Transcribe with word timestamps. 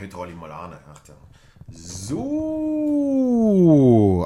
heute 0.00 0.16
rolle 0.16 0.30
ich 0.32 0.36
mal 0.36 0.50
an. 0.50 0.74
Achtung. 0.92 1.16
So, 1.70 2.24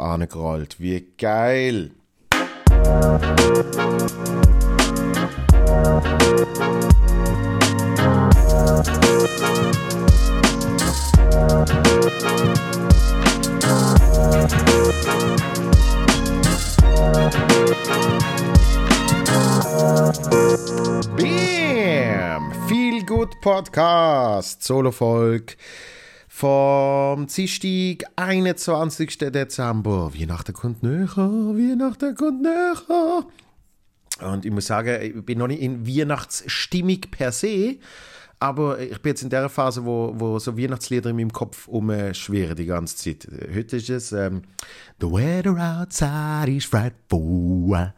angerollt. 0.00 0.80
Wie 0.80 1.06
geil. 1.18 1.90
Podcast, 23.44 24.64
Solo-Volk 24.64 25.58
vom 26.28 27.26
Dienstag, 27.26 28.10
21. 28.16 29.18
Dezember. 29.18 30.14
Weihnachten 30.14 30.54
kommt 30.54 30.82
näher, 30.82 31.14
Weihnachten 31.14 32.14
kommt 32.14 32.40
näher. 32.40 33.26
Und 34.22 34.46
ich 34.46 34.50
muss 34.50 34.64
sagen, 34.64 34.98
ich 35.02 35.26
bin 35.26 35.36
noch 35.36 35.48
nicht 35.48 35.60
in 35.60 35.86
Weihnachtsstimmung 35.86 37.02
per 37.10 37.32
se, 37.32 37.76
aber 38.40 38.80
ich 38.80 39.02
bin 39.02 39.10
jetzt 39.10 39.22
in 39.22 39.28
der 39.28 39.50
Phase, 39.50 39.84
wo, 39.84 40.14
wo 40.16 40.38
so 40.38 40.56
Weihnachtslieder 40.56 41.10
in 41.10 41.16
meinem 41.16 41.32
Kopf 41.32 41.68
umschwirren 41.68 42.56
die 42.56 42.64
ganze 42.64 42.96
Zeit. 42.96 43.28
Heute 43.54 43.76
ist 43.76 43.90
es 43.90 44.12
ähm, 44.12 44.40
The 45.00 45.06
weather 45.06 45.58
outside 45.58 46.50
is 46.50 46.64
frightful. 46.64 47.92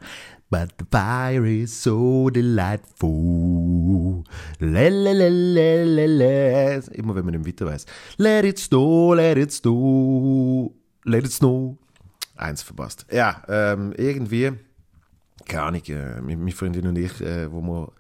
But 0.57 0.79
the 0.79 0.87
fire 0.91 1.45
is 1.45 1.71
so 1.71 2.31
delightful. 2.31 4.25
Le, 4.59 4.89
le, 4.89 5.13
le, 5.13 5.29
le, 5.29 5.85
le, 5.85 6.07
le. 6.07 6.83
Immer 6.95 7.15
wenn 7.15 7.27
man 7.27 7.35
nicht 7.35 7.47
weiter 7.47 7.67
weiß. 7.67 7.85
Let 8.17 8.47
it 8.47 8.59
snow, 8.59 9.13
let 9.13 9.37
it 9.37 9.53
snow, 9.53 10.73
let 11.05 11.27
it 11.27 11.33
snow. 11.33 11.77
Eins 12.37 12.63
verpasst. 12.63 13.05
Ja, 13.13 13.43
ähm, 13.49 13.93
irgendwie, 13.99 14.53
keine 15.47 15.63
Ahnung, 15.63 15.83
äh, 15.87 16.21
meine 16.21 16.53
Freundin 16.53 16.87
und 16.87 16.99
ich, 16.99 17.21
äh, 17.21 17.51
wo 17.51 17.61
wir 17.61 17.93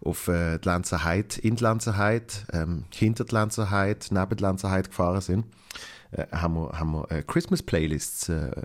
auf 0.00 0.28
äh, 0.28 0.58
die 0.58 0.68
Lenzerheide, 0.68 1.40
in 1.40 1.56
die 1.56 1.62
Lenzerheide, 1.62 2.26
ähm, 2.52 2.84
hinter 2.92 3.24
die 3.24 3.34
Lenzerheide, 3.34 4.06
neben 4.10 4.36
die 4.36 4.42
Lenzerheide 4.42 4.88
gefahren 4.88 5.20
sind, 5.20 5.44
äh, 6.10 6.26
haben 6.32 6.54
wir, 6.54 6.78
haben 6.78 6.92
wir 6.92 7.10
äh, 7.10 7.22
Christmas-Playlists 7.22 8.30
äh, 8.30 8.62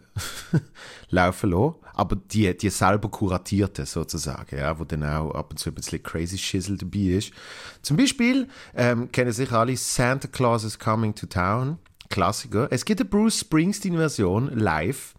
laufen 1.09 1.51
lassen, 1.51 1.75
aber 1.93 2.15
die, 2.15 2.55
die 2.55 2.69
selber 2.69 3.09
kuratierte 3.09 3.85
sozusagen, 3.85 4.57
ja, 4.57 4.79
wo 4.79 4.85
dann 4.85 5.03
auch 5.03 5.31
ab 5.31 5.51
und 5.51 5.57
zu 5.57 5.69
ein 5.69 5.75
bisschen 5.75 6.01
crazy 6.01 6.37
Schissel 6.37 6.77
dabei 6.77 7.17
ist. 7.17 7.33
Zum 7.81 7.97
Beispiel 7.97 8.47
ähm, 8.75 9.11
kennen 9.11 9.31
sich 9.31 9.51
alle 9.51 9.75
Santa 9.75 10.27
Claus 10.27 10.63
is 10.63 10.79
Coming 10.79 11.13
to 11.15 11.25
Town, 11.25 11.79
Klassiker. 12.09 12.67
Es 12.71 12.85
gibt 12.85 13.01
eine 13.01 13.09
Bruce 13.09 13.39
Springsteen-Version 13.41 14.57
live. 14.57 15.13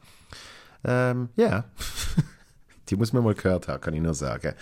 Ähm, 0.83 1.29
ja, 1.37 1.65
die 2.89 2.97
muss 2.97 3.13
man 3.13 3.25
mal 3.25 3.35
gehört 3.35 3.69
haben, 3.69 3.81
kann 3.81 3.95
ich 3.95 4.03
nur 4.03 4.15
sagen. 4.15 4.55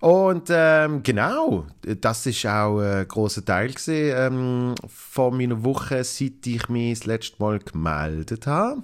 Und 0.00 0.48
ähm, 0.48 1.02
genau, 1.02 1.66
das 1.82 2.24
ist 2.24 2.46
auch 2.46 2.80
ein 2.80 3.06
großer 3.06 3.44
Teil 3.44 3.68
gewesen, 3.68 4.14
ähm, 4.16 4.74
von 4.88 5.36
meiner 5.36 5.62
Woche, 5.62 6.02
seit 6.04 6.46
ich 6.46 6.68
mich 6.70 6.98
das 6.98 7.06
letzte 7.06 7.36
Mal 7.38 7.58
gemeldet 7.58 8.46
habe. 8.46 8.82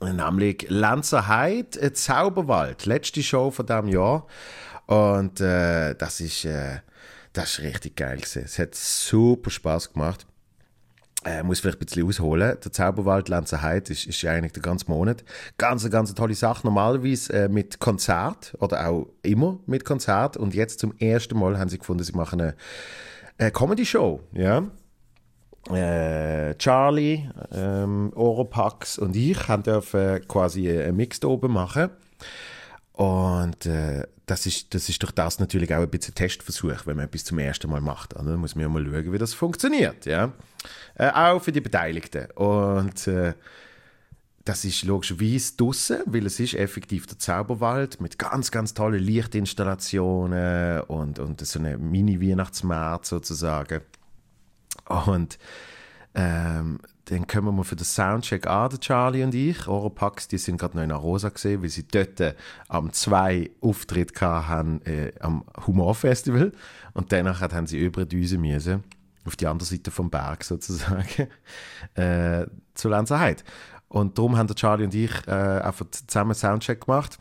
Nämlich 0.00 0.64
Lenzerheide, 0.68 1.92
Zauberwald, 1.92 2.86
letzte 2.86 3.22
Show 3.22 3.50
von 3.50 3.66
diesem 3.66 3.88
Jahr. 3.88 4.26
Und 4.86 5.40
äh, 5.40 5.94
das 5.94 6.20
ist, 6.20 6.46
äh, 6.46 6.80
das 7.34 7.58
ist 7.58 7.64
richtig 7.64 7.96
geil 7.96 8.16
gewesen. 8.16 8.44
Es 8.44 8.58
hat 8.58 8.74
super 8.74 9.50
Spaß 9.50 9.92
gemacht. 9.92 10.26
Äh, 11.24 11.42
muss 11.42 11.58
vielleicht 11.60 11.80
ein 11.80 11.84
bisschen 11.84 12.06
ausholen. 12.06 12.56
Der 12.62 12.72
Zauberwald 12.72 13.28
Lenzerheide 13.28 13.92
ist, 13.92 14.06
ist 14.06 14.24
eigentlich 14.24 14.52
der 14.52 14.62
ganze 14.62 14.88
Monat. 14.88 15.24
Ganz, 15.56 15.88
ganz 15.90 16.14
tolle 16.14 16.34
Sache. 16.34 16.64
Normalerweise 16.64 17.32
äh, 17.32 17.48
mit 17.48 17.80
Konzert 17.80 18.56
oder 18.60 18.88
auch 18.88 19.08
immer 19.22 19.58
mit 19.66 19.84
Konzert. 19.84 20.36
Und 20.36 20.54
jetzt 20.54 20.78
zum 20.78 20.96
ersten 20.98 21.38
Mal 21.38 21.58
haben 21.58 21.68
sie 21.68 21.78
gefunden, 21.78 22.04
sie 22.04 22.12
machen 22.12 22.40
eine, 22.40 22.54
eine 23.36 23.50
Comedy-Show. 23.50 24.20
Ja? 24.32 24.70
Äh, 25.70 26.54
Charlie, 26.54 27.28
ähm, 27.52 28.12
Oropax 28.14 28.98
und 28.98 29.16
ich 29.16 29.48
haben 29.48 29.64
dürfen 29.64 30.26
quasi 30.28 30.70
einen 30.70 30.96
Mix 30.96 31.18
da 31.18 31.28
oben 31.28 31.52
machen. 31.52 31.90
Und 32.92 33.66
äh, 33.66 34.04
das, 34.26 34.46
ist, 34.46 34.74
das 34.74 34.88
ist 34.88 35.02
durch 35.02 35.12
das 35.12 35.38
natürlich 35.38 35.74
auch 35.74 35.82
ein 35.82 35.90
bisschen 35.90 36.14
Testversuch, 36.14 36.86
wenn 36.86 36.96
man 36.96 37.06
etwas 37.06 37.24
zum 37.24 37.38
ersten 37.38 37.70
Mal 37.70 37.80
macht. 37.80 38.16
Also, 38.16 38.30
dann 38.30 38.40
muss 38.40 38.54
man 38.54 38.62
ja 38.62 38.68
mal 38.68 38.84
schauen, 38.84 39.12
wie 39.12 39.18
das 39.18 39.34
funktioniert. 39.34 40.06
Ja? 40.06 40.32
Äh, 40.98 41.10
auch 41.10 41.40
für 41.40 41.52
die 41.52 41.60
Beteiligten. 41.60 42.30
Und 42.32 43.06
äh, 43.06 43.34
das 44.44 44.64
ist 44.64 44.82
logischerweise 44.84 45.56
draussen, 45.56 46.02
weil 46.06 46.26
es 46.26 46.40
ist 46.40 46.54
effektiv 46.54 47.06
der 47.06 47.18
Zauberwald 47.18 48.00
mit 48.00 48.18
ganz, 48.18 48.50
ganz 48.50 48.74
tollen 48.74 49.02
Lichtinstallationen 49.02 50.82
und, 50.82 51.18
und 51.18 51.46
so 51.46 51.58
eine 51.58 51.78
Mini-Weihnachtsmarkt 51.78 53.06
sozusagen. 53.06 53.82
Und 55.06 55.38
ähm, 56.14 56.80
dann 57.04 57.26
kommen 57.26 57.56
wir 57.56 57.64
für 57.64 57.76
den 57.76 57.84
Soundcheck 57.84 58.46
an, 58.46 58.70
der 58.70 58.80
Charlie 58.80 59.22
und 59.22 59.34
ich. 59.34 59.68
Oropax, 59.68 60.28
die 60.28 60.38
sind 60.38 60.58
gerade 60.58 60.76
noch 60.76 60.84
in 60.84 60.92
Arosa 60.92 61.28
gesehen, 61.28 61.62
weil 61.62 61.68
sie 61.68 61.86
dort 61.86 62.18
äh, 62.20 62.34
am 62.68 62.92
zwei 62.92 63.50
Auftritt 63.60 64.18
hatten 64.20 64.82
äh, 64.82 65.12
am 65.20 65.44
Humorfestival. 65.66 66.52
Und 66.94 67.12
danach 67.12 67.40
haben 67.40 67.66
sie 67.66 67.78
über 67.78 68.04
die 68.04 68.16
Düse 68.16 68.38
müssen, 68.38 68.82
auf 69.28 69.36
die 69.36 69.46
andere 69.46 69.68
Seite 69.68 69.90
vom 69.90 70.10
Berg 70.10 70.44
sozusagen, 70.44 71.28
äh, 71.94 72.46
zu 72.74 72.88
Lenzerheide. 72.88 73.42
Und 73.88 74.18
darum 74.18 74.36
haben 74.36 74.46
der 74.46 74.56
Charlie 74.56 74.84
und 74.84 74.94
ich 74.94 75.10
äh, 75.26 75.30
einfach 75.30 75.86
zusammen 75.90 76.34
Soundcheck 76.34 76.84
gemacht. 76.84 77.18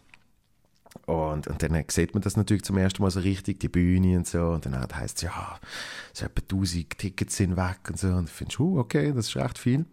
Und, 1.06 1.48
und 1.48 1.64
dann 1.64 1.84
sieht 1.90 2.14
man 2.14 2.22
das 2.22 2.36
natürlich 2.36 2.64
zum 2.64 2.78
ersten 2.78 3.02
Mal 3.02 3.12
so 3.12 3.22
richtig, 3.22 3.60
die 3.60 3.70
Bühne 3.70 4.18
und 4.18 4.28
so. 4.28 4.50
Und 4.50 4.66
dann 4.66 4.76
heißt 4.76 5.18
es, 5.18 5.24
ja, 5.24 5.60
so 6.12 6.26
etwa 6.26 6.42
1000 6.42 6.98
Tickets 6.98 7.38
sind 7.38 7.56
weg 7.56 7.80
und 7.90 7.98
so. 7.98 8.08
Und 8.08 8.30
ich 8.30 8.36
finde, 8.36 8.60
uh, 8.60 8.80
okay, 8.80 9.14
das 9.14 9.30
ist 9.30 9.36
echt 9.36 9.58
viel. 9.58 9.86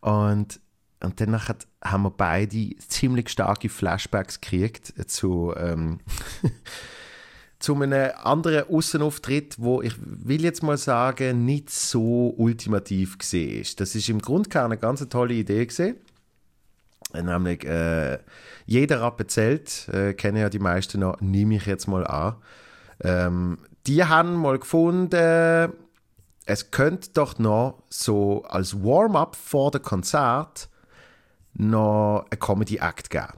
Und, 0.00 0.60
und 1.00 1.20
dann 1.20 1.40
haben 1.82 2.02
wir 2.02 2.10
beide 2.10 2.76
ziemlich 2.76 3.30
starke 3.30 3.68
Flashbacks 3.68 4.40
gekriegt 4.40 4.94
zu, 5.10 5.54
ähm, 5.56 6.00
zu 7.58 7.74
einem 7.74 8.12
anderen 8.22 8.68
Außenauftritt, 8.68 9.56
wo 9.58 9.82
ich 9.82 9.94
will 9.98 10.42
jetzt 10.42 10.62
mal 10.62 10.78
sagen, 10.78 11.44
nicht 11.44 11.70
so 11.70 12.34
ultimativ 12.36 13.18
gesehen. 13.18 13.66
Das 13.76 13.94
ist 13.94 14.08
im 14.08 14.20
Grunde 14.20 14.62
eine 14.62 14.78
ganz 14.78 15.06
tolle 15.08 15.34
Idee 15.34 15.66
gesehen. 15.66 15.96
Nämlich, 17.12 17.64
äh, 17.64 18.18
jeder 18.66 19.00
Rappezelt, 19.00 19.88
äh, 19.88 20.12
kennen 20.14 20.36
ja 20.36 20.50
die 20.50 20.58
meisten 20.58 21.00
noch, 21.00 21.20
nehme 21.20 21.56
ich 21.56 21.66
jetzt 21.66 21.88
mal 21.88 22.06
an. 22.06 22.36
Ähm, 23.02 23.58
die 23.86 24.04
haben 24.04 24.34
mal 24.34 24.58
gefunden, 24.58 25.72
es 26.44 26.70
könnte 26.70 27.10
doch 27.12 27.38
noch 27.38 27.82
so 27.88 28.44
als 28.44 28.82
Warm-up 28.82 29.36
vor 29.36 29.70
dem 29.70 29.82
Konzert 29.82 30.68
noch 31.54 32.26
ein 32.30 32.38
Comedy-Act 32.38 33.10
geben. 33.10 33.34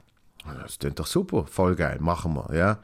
Das 0.61 0.79
klingt 0.79 0.99
doch 0.99 1.07
super, 1.07 1.45
voll 1.45 1.75
geil, 1.75 1.97
machen 1.99 2.33
wir, 2.33 2.55
ja. 2.55 2.79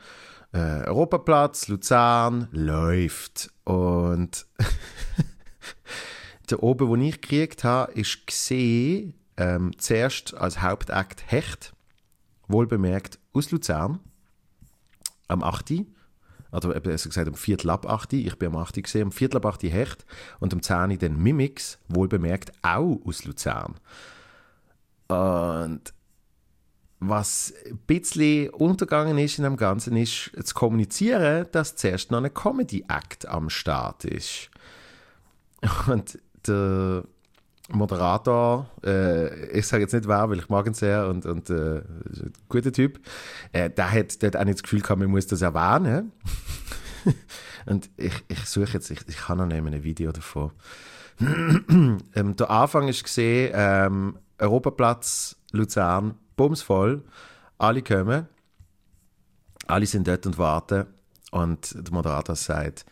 Äh, 0.53 0.85
Europaplatz, 0.85 1.67
Luzern, 1.67 2.47
läuft. 2.51 3.51
Und 3.63 4.47
der 6.49 6.63
oben, 6.63 6.87
wo 6.87 6.95
ich 6.95 7.21
gekriegt 7.21 7.63
habe, 7.63 7.91
ist 7.93 8.25
gesehen, 8.25 9.13
ähm, 9.37 9.77
zuerst 9.77 10.33
als 10.35 10.61
Hauptakt 10.61 11.31
Hecht, 11.31 11.73
wohlbemerkt 12.47 13.19
aus 13.33 13.51
Luzern, 13.51 13.99
am 15.27 15.43
8. 15.43 15.85
Also 16.49 16.69
besser 16.69 17.09
gesagt 17.09 17.27
am 17.27 17.35
Viertel 17.35 17.69
ab 17.69 17.85
8. 17.85 18.13
Ich 18.13 18.37
bin 18.39 18.49
am 18.49 18.57
8. 18.57 18.81
gesehen, 18.81 19.03
am 19.03 19.11
Viertel 19.11 19.37
ab 19.37 19.45
8. 19.45 19.63
Hecht 19.63 20.05
und 20.39 20.53
am 20.53 20.61
10. 20.61 20.97
dann 20.97 21.21
Mimix, 21.21 21.77
wohlbemerkt 21.89 22.51
auch 22.61 22.99
aus 23.05 23.25
Luzern. 23.25 23.75
Und 25.07 25.93
was 26.99 27.53
ein 27.65 27.77
bisschen 27.85 28.49
untergegangen 28.49 29.17
ist 29.17 29.37
in 29.37 29.43
dem 29.43 29.57
Ganzen, 29.57 29.95
ist 29.95 30.31
zu 30.43 30.53
kommunizieren, 30.55 31.45
dass 31.51 31.75
zuerst 31.75 32.11
noch 32.11 32.23
ein 32.23 32.33
Comedy-Act 32.33 33.27
am 33.27 33.49
Start 33.49 34.05
ist. 34.05 34.49
Und 35.87 36.19
der 36.47 37.03
Moderator, 37.69 38.69
äh, 38.83 39.49
ich 39.51 39.67
sage 39.67 39.83
jetzt 39.83 39.93
nicht 39.93 40.07
wer, 40.07 40.29
weil 40.29 40.39
ich 40.39 40.49
mag 40.49 40.65
ihn 40.65 40.73
sehr 40.73 41.07
und, 41.07 41.25
und 41.25 41.49
äh, 41.49 41.79
ein 41.79 42.33
guter 42.49 42.71
Typ, 42.71 42.99
äh, 43.51 43.69
der 43.69 43.91
hat 43.91 44.23
dort 44.23 44.37
auch 44.37 44.45
nicht 44.45 44.57
das 44.57 44.63
Gefühl 44.63 44.81
gehabt, 44.81 44.99
man 44.99 45.11
muss 45.11 45.27
das 45.27 45.41
erwähnen. 45.41 46.13
und 47.65 47.89
ich, 47.97 48.23
ich 48.27 48.45
suche 48.45 48.73
jetzt, 48.73 48.89
ich, 48.89 49.01
ich 49.07 49.17
kann 49.17 49.37
noch 49.37 49.45
nehmen 49.45 49.73
ein 49.73 49.83
Video 49.83 50.11
davon. 50.11 50.51
ähm, 51.19 52.35
der 52.35 52.49
Anfang 52.49 52.87
ist 52.87 53.03
gesehen, 53.03 53.51
ähm, 53.53 54.17
Europaplatz 54.39 55.35
Luzern, 55.51 56.15
bumsvoll, 56.37 57.03
alle 57.57 57.81
kommen, 57.81 58.27
alle 59.67 59.85
sind 59.85 60.07
dort 60.07 60.25
und 60.25 60.37
warten 60.37 60.85
und 61.31 61.75
der 61.75 61.93
Moderator 61.93 62.35
sagt, 62.35 62.85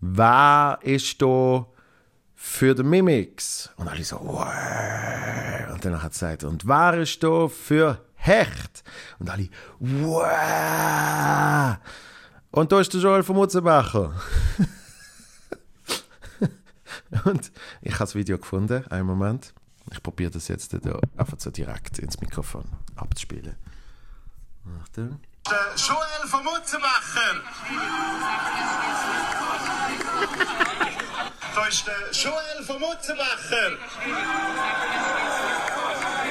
wer 0.00 0.78
ist 0.82 1.20
da 1.20 1.66
für 2.34 2.74
den 2.74 2.90
Mimix. 2.90 3.70
Und 3.76 3.88
alle 3.88 4.04
so, 4.04 4.20
wow. 4.20 5.72
Und 5.72 5.84
dann 5.84 6.02
hat 6.02 6.04
er 6.04 6.10
gesagt, 6.10 6.44
und 6.44 6.66
wer 6.66 7.00
ist 7.00 7.22
da 7.22 7.48
für 7.48 8.04
Hecht? 8.14 8.84
Und 9.18 9.30
alle, 9.30 9.48
wow. 9.80 11.76
Und 12.50 12.70
da 12.70 12.80
ist 12.80 12.92
der 12.92 13.00
Joel 13.00 13.22
von 13.22 13.36
Mutzenbacher. 13.36 14.14
und 17.24 17.50
ich 17.82 17.94
habe 17.94 18.04
das 18.04 18.14
Video 18.14 18.38
gefunden, 18.38 18.86
einen 18.88 19.06
Moment. 19.06 19.54
Ich 19.90 20.02
probiere 20.02 20.30
das 20.30 20.48
jetzt 20.48 20.72
da 20.72 21.00
einfach 21.16 21.38
so 21.38 21.50
direkt 21.50 21.98
ins 21.98 22.20
Mikrofon 22.20 22.64
abzuspielen. 22.96 23.56
Achtung. 24.82 25.20
Der 25.50 25.74
Joel 25.76 26.28
von 26.28 26.42
Mutzenbacher. 26.42 27.42
Da 31.54 31.66
ist 31.66 31.86
der 31.86 32.10
Joel 32.12 32.64
von 32.64 32.80
Mutzenbacher. 32.80 33.76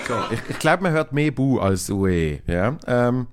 So, 0.07 0.23
ich, 0.31 0.41
ich 0.49 0.59
glaube, 0.59 0.83
man 0.83 0.91
hört 0.91 1.13
mehr 1.13 1.31
Bu 1.31 1.59
als 1.59 1.89
UE. 1.89 2.41
Ja? 2.47 2.75
Ähm, 2.87 3.27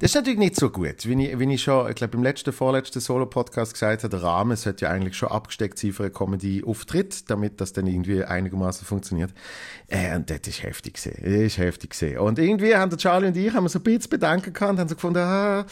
das 0.00 0.10
ist 0.10 0.14
natürlich 0.14 0.38
nicht 0.38 0.56
so 0.56 0.70
gut. 0.70 1.06
Wie 1.06 1.24
ich, 1.24 1.38
wie 1.38 1.54
ich 1.54 1.62
schon, 1.62 1.88
ich 1.88 1.96
glaube, 1.96 2.16
im 2.16 2.22
letzten, 2.22 2.52
vorletzten 2.52 3.00
Solo-Podcast 3.00 3.72
gesagt 3.72 4.04
habe, 4.04 4.10
der 4.10 4.22
Rahmen 4.22 4.56
sollte 4.56 4.84
ja 4.84 4.90
eigentlich 4.90 5.16
schon 5.16 5.30
abgesteckt 5.30 5.78
sein 5.78 5.92
für 5.92 6.04
eine 6.04 6.12
Comedy-Auftritt, 6.12 7.28
damit 7.30 7.60
das 7.60 7.72
dann 7.72 7.86
irgendwie 7.86 8.24
einigermaßen 8.24 8.86
funktioniert. 8.86 9.32
Äh, 9.88 10.14
und 10.16 10.30
das 10.30 10.40
ist 10.46 10.62
heftig 10.62 10.94
gesehen. 10.94 11.24
Ist 11.24 11.58
heftig 11.58 11.90
gesehen. 11.90 12.18
Und 12.18 12.38
irgendwie 12.38 12.76
haben 12.76 12.90
der 12.90 12.98
Charlie 12.98 13.28
und 13.28 13.36
ich 13.36 13.52
haben 13.52 13.66
so 13.68 13.78
ein 13.78 13.82
bisschen 13.82 14.10
Bedenken 14.10 14.52
gehabt, 14.52 14.78
haben 14.78 14.88
so 14.88 14.94
gefunden, 14.94 15.18
ah, 15.18 15.66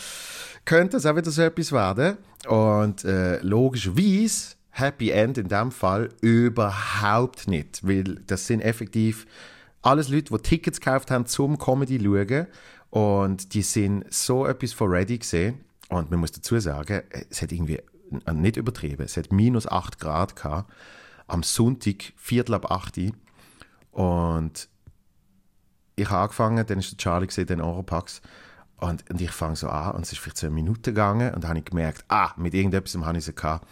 könnte 0.65 0.97
das 0.97 1.07
auch 1.07 1.17
wieder 1.17 1.31
so 1.31 1.43
etwas 1.43 1.71
werden. 1.73 2.17
Und 2.49 3.05
äh, 3.05 3.39
logischerweise 3.41 4.57
Happy 4.71 5.11
End 5.11 5.39
in 5.39 5.49
dem 5.49 5.71
Fall 5.71 6.11
überhaupt 6.21 7.49
nicht, 7.49 7.87
weil 7.87 8.17
das 8.27 8.47
sind 8.47 8.61
effektiv 8.61 9.27
alles 9.87 10.09
Leute, 10.09 10.35
die 10.35 10.43
Tickets 10.43 10.81
gekauft 10.81 11.11
haben 11.11 11.27
zum 11.27 11.59
Comedy 11.59 12.01
schauen 12.03 12.47
und 12.91 13.55
die 13.55 13.63
sind 13.63 14.05
so 14.13 14.47
etwas 14.47 14.73
von 14.73 14.91
ready 14.91 15.19
gesehen 15.19 15.65
und 15.89 16.11
man 16.11 16.21
muss 16.21 16.33
dazu 16.33 16.59
sagen, 16.61 17.03
es 17.31 17.43
hat 17.43 17.53
irgendwie 17.53 17.81
nicht 18.33 18.57
übertrieben, 18.57 19.03
es 19.03 19.17
hat 19.17 19.33
minus 19.33 19.67
8 19.67 19.99
Grad 19.99 20.37
gehabt 20.37 20.73
am 21.27 21.43
Sonntag, 21.43 22.13
Viertel 22.17 22.55
ab 22.55 22.71
8 22.71 22.99
Uhr 22.99 23.13
und 23.93 24.69
ich 25.97 26.11
habe 26.11 26.23
angefangen, 26.23 26.65
dann 26.67 26.79
ist 26.79 26.93
der 26.93 26.99
Charlie 26.99 27.27
gesehen, 27.27 27.47
den 27.47 27.61
Europax 27.61 28.21
und, 28.77 29.09
und 29.11 29.21
ich 29.21 29.31
fange 29.31 29.57
so 29.57 29.69
an 29.69 29.95
und 29.95 30.03
es 30.03 30.13
ist 30.13 30.19
vielleicht 30.19 30.37
so 30.37 30.47
eine 30.47 30.55
Minute 30.55 30.93
gegangen 30.93 31.35
und 31.35 31.43
dann 31.43 31.51
habe 31.51 31.59
ich 31.59 31.65
gemerkt, 31.65 32.05
ah, 32.09 32.33
mit 32.37 32.55
irgendetwas 32.55 32.97
habe 32.97 33.19
ich 33.19 33.25
sie 33.25 33.35
gehabt. 33.35 33.67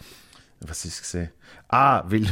Was 0.61 0.85
ist 0.85 0.95
es 0.95 1.01
gesehen? 1.01 1.29
Ah, 1.67 2.03
weil 2.07 2.27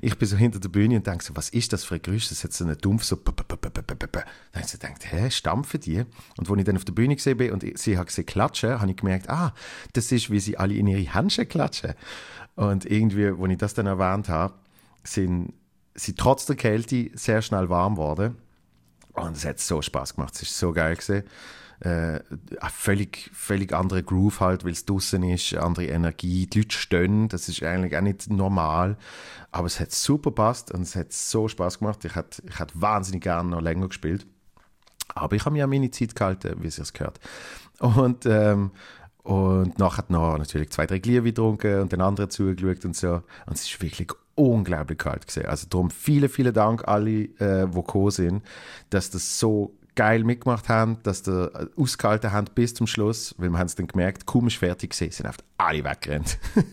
ich 0.00 0.16
bin 0.18 0.28
so 0.28 0.36
hinter 0.36 0.60
der 0.60 0.68
Bühne 0.68 0.96
und 0.96 1.06
denke 1.06 1.24
so, 1.24 1.34
was 1.36 1.48
ist 1.50 1.72
das 1.72 1.84
für 1.84 1.96
ein 1.96 2.02
Geräusch? 2.02 2.28
Das 2.28 2.44
hat 2.44 2.52
so 2.52 2.64
einen 2.64 2.78
Dumpf, 2.78 3.04
so. 3.04 3.16
Dann 3.16 3.34
habe 3.36 4.26
ich 4.60 4.66
so 4.66 4.78
gedacht, 4.78 5.12
hä, 5.12 5.30
stampfen 5.30 5.80
die? 5.80 6.04
Und 6.36 6.50
als 6.50 6.58
ich 6.58 6.64
dann 6.64 6.76
auf 6.76 6.84
der 6.84 6.92
Bühne 6.92 7.16
gesehen 7.16 7.36
bin 7.36 7.52
und 7.52 7.64
sie 7.78 7.98
hat 7.98 8.06
gesehen 8.06 8.26
klatschen, 8.26 8.80
habe 8.80 8.90
ich 8.90 8.96
gemerkt, 8.96 9.28
ah, 9.28 9.54
das 9.92 10.12
ist, 10.12 10.30
wie 10.30 10.40
sie 10.40 10.56
alle 10.56 10.74
in 10.74 10.86
ihre 10.86 11.14
Handschuhe 11.14 11.46
klatschen. 11.46 11.94
Und 12.54 12.86
irgendwie, 12.86 13.26
als 13.26 13.50
ich 13.50 13.58
das 13.58 13.74
dann 13.74 13.86
erwähnt 13.86 14.28
habe, 14.28 14.54
sind 15.04 15.52
sie 15.94 16.14
trotz 16.14 16.46
der 16.46 16.56
Kälte 16.56 17.10
sehr 17.14 17.42
schnell 17.42 17.68
warm 17.68 17.94
geworden. 17.94 18.36
Und 19.12 19.36
es 19.36 19.44
hat 19.44 19.58
so 19.60 19.80
Spaß 19.80 20.14
gemacht. 20.14 20.34
Es 20.34 20.42
ist 20.42 20.58
so 20.58 20.72
geil 20.72 20.96
gewesen. 20.96 21.24
Äh, 21.80 22.20
völlig, 22.70 23.30
völlig 23.34 23.74
andere 23.74 24.02
Groove 24.02 24.40
halt, 24.40 24.64
weil 24.64 24.72
es 24.72 24.86
draußen 24.86 25.22
ist, 25.22 25.54
andere 25.54 25.86
Energie, 25.86 26.46
die 26.46 26.60
Leute 26.60 26.76
stehen, 26.76 27.28
das 27.28 27.50
ist 27.50 27.62
eigentlich 27.62 27.96
auch 27.96 28.00
nicht 28.00 28.30
normal, 28.30 28.96
aber 29.52 29.66
es 29.66 29.78
hat 29.78 29.92
super 29.92 30.30
passt 30.30 30.72
und 30.72 30.82
es 30.82 30.96
hat 30.96 31.12
so 31.12 31.48
Spaß 31.48 31.80
gemacht. 31.80 32.04
Ich 32.06 32.14
hätte 32.14 32.42
ich 32.46 32.54
wahnsinnig 32.74 33.22
gerne 33.22 33.50
noch 33.50 33.60
länger 33.60 33.88
gespielt, 33.88 34.26
aber 35.14 35.36
ich 35.36 35.44
habe 35.44 35.52
mir 35.52 35.60
ja 35.60 35.66
meine 35.66 35.90
Zeit 35.90 36.14
gehalten, 36.16 36.56
wie 36.62 36.68
es 36.68 36.92
gehört. 36.92 37.20
Und 37.78 38.24
ähm, 38.24 38.70
und 39.26 39.76
nachher 39.80 40.04
noch 40.08 40.38
natürlich 40.38 40.70
zwei, 40.70 40.86
drei 40.86 41.00
Glieder 41.00 41.22
getrunken 41.22 41.80
und 41.80 41.90
den 41.90 42.00
anderen 42.00 42.30
zugeschaut 42.30 42.84
und 42.84 42.94
so. 42.94 43.22
Und 43.46 43.54
es 43.54 43.64
ist 43.64 43.82
wirklich 43.82 44.06
unglaublich 44.36 44.98
kalt 44.98 45.26
gesehen. 45.26 45.46
Also 45.46 45.66
darum 45.68 45.90
vielen, 45.90 46.28
vielen 46.28 46.54
Dank 46.54 46.86
alle, 46.86 47.24
äh, 47.40 47.66
die 47.66 47.74
gekommen 47.74 48.12
sind, 48.12 48.44
dass 48.90 49.10
das 49.10 49.40
so 49.40 49.74
geil 49.96 50.22
mitgemacht 50.22 50.68
haben, 50.68 50.98
dass 51.02 51.22
der 51.22 51.50
äh, 51.54 51.80
ausgehalten 51.80 52.32
haben 52.32 52.46
bis 52.54 52.74
zum 52.74 52.86
Schluss, 52.86 53.34
weil 53.38 53.50
wir 53.50 53.58
haben 53.58 53.66
es 53.66 53.74
dann 53.74 53.88
gemerkt, 53.88 54.26
kaum 54.26 54.46
ist 54.46 54.56
fertig 54.56 54.90
gesehen, 54.90 55.10
sind 55.10 55.26
einfach 55.26 55.40
alle 55.58 55.82
weggerannt. 55.82 56.38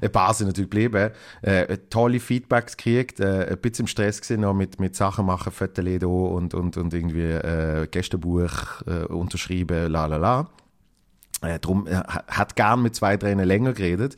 ein 0.00 0.10
paar 0.10 0.34
sind 0.34 0.48
natürlich 0.48 0.70
geblieben, 0.70 1.12
äh, 1.42 1.78
tolle 1.90 2.20
Feedbacks 2.20 2.76
gekriegt, 2.76 3.20
äh, 3.20 3.50
ein 3.50 3.58
bisschen 3.58 3.84
im 3.84 3.86
Stress 3.86 4.20
gewesen, 4.20 4.40
noch 4.40 4.54
mit, 4.54 4.80
mit 4.80 4.96
Sachen 4.96 5.26
machen, 5.26 5.52
Fotos 5.52 5.84
und, 5.84 6.54
und, 6.54 6.76
und 6.76 6.94
irgendwie 6.94 7.30
äh, 7.30 7.86
Gästebuch 7.86 8.82
äh, 8.86 9.04
unterschreiben, 9.04 9.90
la 9.90 10.06
la 10.06 10.16
la. 10.16 10.50
Äh, 11.42 11.58
drum 11.58 11.86
äh, 11.86 11.94
hat 11.94 12.56
gern 12.56 12.82
mit 12.82 12.94
zwei 12.94 13.16
Tränen 13.16 13.46
länger 13.46 13.72
geredet, 13.72 14.16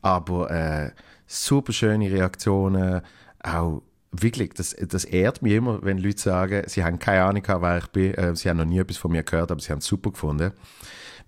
aber 0.00 0.50
äh, 0.50 0.90
super 1.26 1.72
schöne 1.72 2.10
Reaktionen, 2.10 3.02
auch 3.42 3.82
wirklich, 4.12 4.50
das, 4.54 4.76
das 4.78 5.04
ehrt 5.04 5.42
mich 5.42 5.54
immer, 5.54 5.82
wenn 5.82 5.98
Leute 5.98 6.20
sagen, 6.20 6.62
sie 6.66 6.84
haben 6.84 6.98
keine 6.98 7.24
Ahnung, 7.24 7.42
wer 7.46 7.78
ich 7.78 7.86
bin, 7.88 8.14
äh, 8.14 8.36
sie 8.36 8.48
haben 8.48 8.58
noch 8.58 8.64
nie 8.64 8.78
etwas 8.78 8.98
von 8.98 9.10
mir 9.10 9.22
gehört, 9.22 9.50
aber 9.50 9.60
sie 9.60 9.72
haben 9.72 9.78
es 9.78 9.86
super 9.86 10.10
gefunden. 10.10 10.52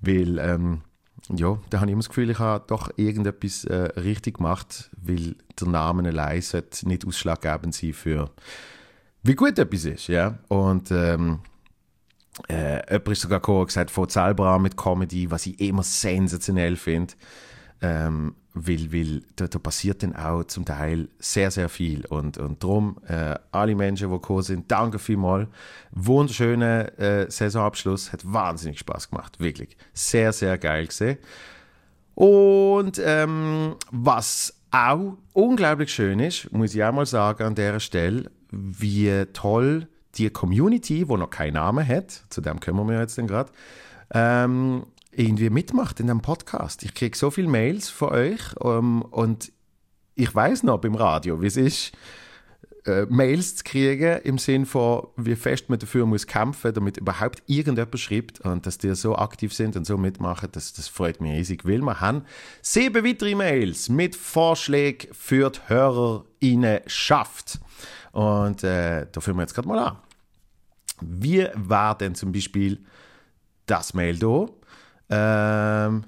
Weil, 0.01 0.39
ähm, 0.39 0.83
ja, 1.35 1.59
da 1.71 1.81
habe 1.81 1.89
ich 1.89 1.93
immer 1.93 2.03
das 2.03 2.11
Gefühl, 2.11 2.31
ich 2.31 2.39
habe 2.39 2.65
doch 2.67 2.91
irgendetwas 2.97 3.65
äh, 3.65 3.99
richtig 3.99 4.37
gemacht, 4.37 4.91
weil 5.01 5.37
der 5.59 5.69
Name 5.69 6.07
allein 6.07 6.43
sollte 6.43 6.87
nicht 6.87 7.07
ausschlaggebend 7.07 7.75
sein 7.75 7.95
für, 7.95 8.31
wie 9.23 9.35
gut 9.35 9.59
etwas 9.59 9.87
ist, 9.87 10.09
ja. 10.09 10.39
Und, 10.49 10.91
ähm, 10.91 11.41
äh, 12.49 12.83
jemand 12.91 13.09
ist 13.09 13.23
sogar 13.23 13.41
gekommen 13.41 13.61
und 13.61 13.67
gesagt, 13.67 13.91
von 13.91 14.09
selber 14.09 14.49
an 14.49 14.63
mit 14.63 14.77
Comedy, 14.77 15.31
was 15.31 15.47
ich 15.47 15.59
immer 15.61 15.83
sensationell 15.83 16.77
finde. 16.77 17.15
Ähm, 17.81 18.35
weil, 18.55 18.93
weil 18.93 19.23
da, 19.37 19.49
da, 19.49 19.59
passiert 19.59 20.03
dann 20.03 20.15
auch 20.15 20.45
zum 20.45 20.65
Teil 20.65 21.09
sehr, 21.19 21.51
sehr 21.51 21.69
viel. 21.69 22.07
Und, 22.07 22.39
und 22.39 22.63
darum, 22.63 22.97
äh, 23.07 23.35
alle 23.51 23.75
Menschen, 23.75 24.09
die 24.09 24.15
gekommen 24.15 24.43
sind, 24.43 24.71
danke 24.71 24.99
vielmals. 24.99 25.49
Wunderschöner 25.91 26.99
äh, 26.99 27.31
Saisonabschluss, 27.31 28.13
hat 28.13 28.33
wahnsinnig 28.33 28.79
Spaß 28.79 29.11
gemacht, 29.11 29.41
wirklich. 29.41 29.77
Sehr, 29.93 30.33
sehr 30.33 30.57
geil 30.57 30.87
gesehen. 30.87 31.19
Und 32.15 33.01
ähm, 33.05 33.75
was 33.91 34.55
auch 34.71 35.17
unglaublich 35.33 35.93
schön 35.93 36.21
ist, 36.21 36.53
muss 36.53 36.75
ich 36.75 36.85
auch 36.85 36.93
mal 36.93 37.07
sagen 37.07 37.43
an 37.43 37.55
der 37.57 37.81
Stelle, 37.81 38.31
wie 38.51 39.25
toll 39.33 39.89
die 40.17 40.31
Community, 40.31 41.09
wo 41.09 41.17
noch 41.17 41.31
keinen 41.31 41.55
Namen 41.55 41.87
hat, 41.87 42.25
zu 42.29 42.41
dem 42.41 42.61
kommen 42.61 42.89
wir 42.89 43.01
jetzt 43.01 43.17
gerade, 43.17 43.51
ähm, 44.13 44.87
irgendwie 45.17 45.51
mitmacht 45.51 46.01
in 46.01 46.11
einem 46.11 46.23
Podcast. 46.23 46.83
Ich 46.83 46.95
kriege 46.95 47.17
so 47.17 47.31
viele 47.31 47.49
Mails 47.49 47.89
von 47.89 48.11
euch 48.11 48.41
ähm, 48.63 49.03
und 49.03 49.53
ich 50.15 50.35
weiß 50.35 50.63
noch 50.63 50.79
beim 50.79 50.95
Radio, 50.95 51.41
wie 51.43 51.47
es 51.47 51.57
ist, 51.57 51.93
äh, 52.87 53.07
Mails 53.09 53.57
zu 53.57 53.65
kriegen 53.65 54.21
im 54.25 54.39
Sinn 54.39 54.67
von, 54.67 55.09
wie 55.17 55.37
fest 55.37 55.71
man 55.71 55.79
dafür 55.79 56.07
muss 56.07 56.27
kämpfen, 56.27 56.75
damit 56.75 56.99
überhaupt 56.99 57.43
irgendjemand 57.47 57.99
schreibt 57.99 58.41
und 58.41 58.67
dass 58.67 58.79
die 58.79 58.95
so 58.95 59.17
aktiv 59.17 59.55
sind 59.55 59.77
und 59.77 59.87
so 59.87 59.97
mitmachen, 59.97 60.51
das, 60.53 60.75
das 60.75 60.89
freut 60.89 61.21
mich 61.21 61.33
riesig, 61.33 61.65
weil 61.65 61.81
wir 61.81 62.01
haben 62.01 62.25
sieben 62.61 63.05
weitere 63.05 63.35
Mails 63.35 63.89
mit 63.89 64.15
Vorschlägen 64.15 65.09
für 65.13 65.51
die 65.51 65.61
HörerInnen 65.67 66.81
schafft. 66.87 67.59
Und 68.13 68.63
äh, 68.63 69.07
da 69.11 69.21
führen 69.21 69.37
wir 69.37 69.43
jetzt 69.43 69.55
gerade 69.55 69.69
mal 69.69 69.79
an. 69.79 69.97
Wie 71.01 71.49
war 71.55 71.97
denn 71.97 72.15
zum 72.15 72.33
Beispiel 72.33 72.85
das 73.67 73.95
Mail 73.95 74.19
hier? 74.19 74.49
Ähm, 75.11 76.05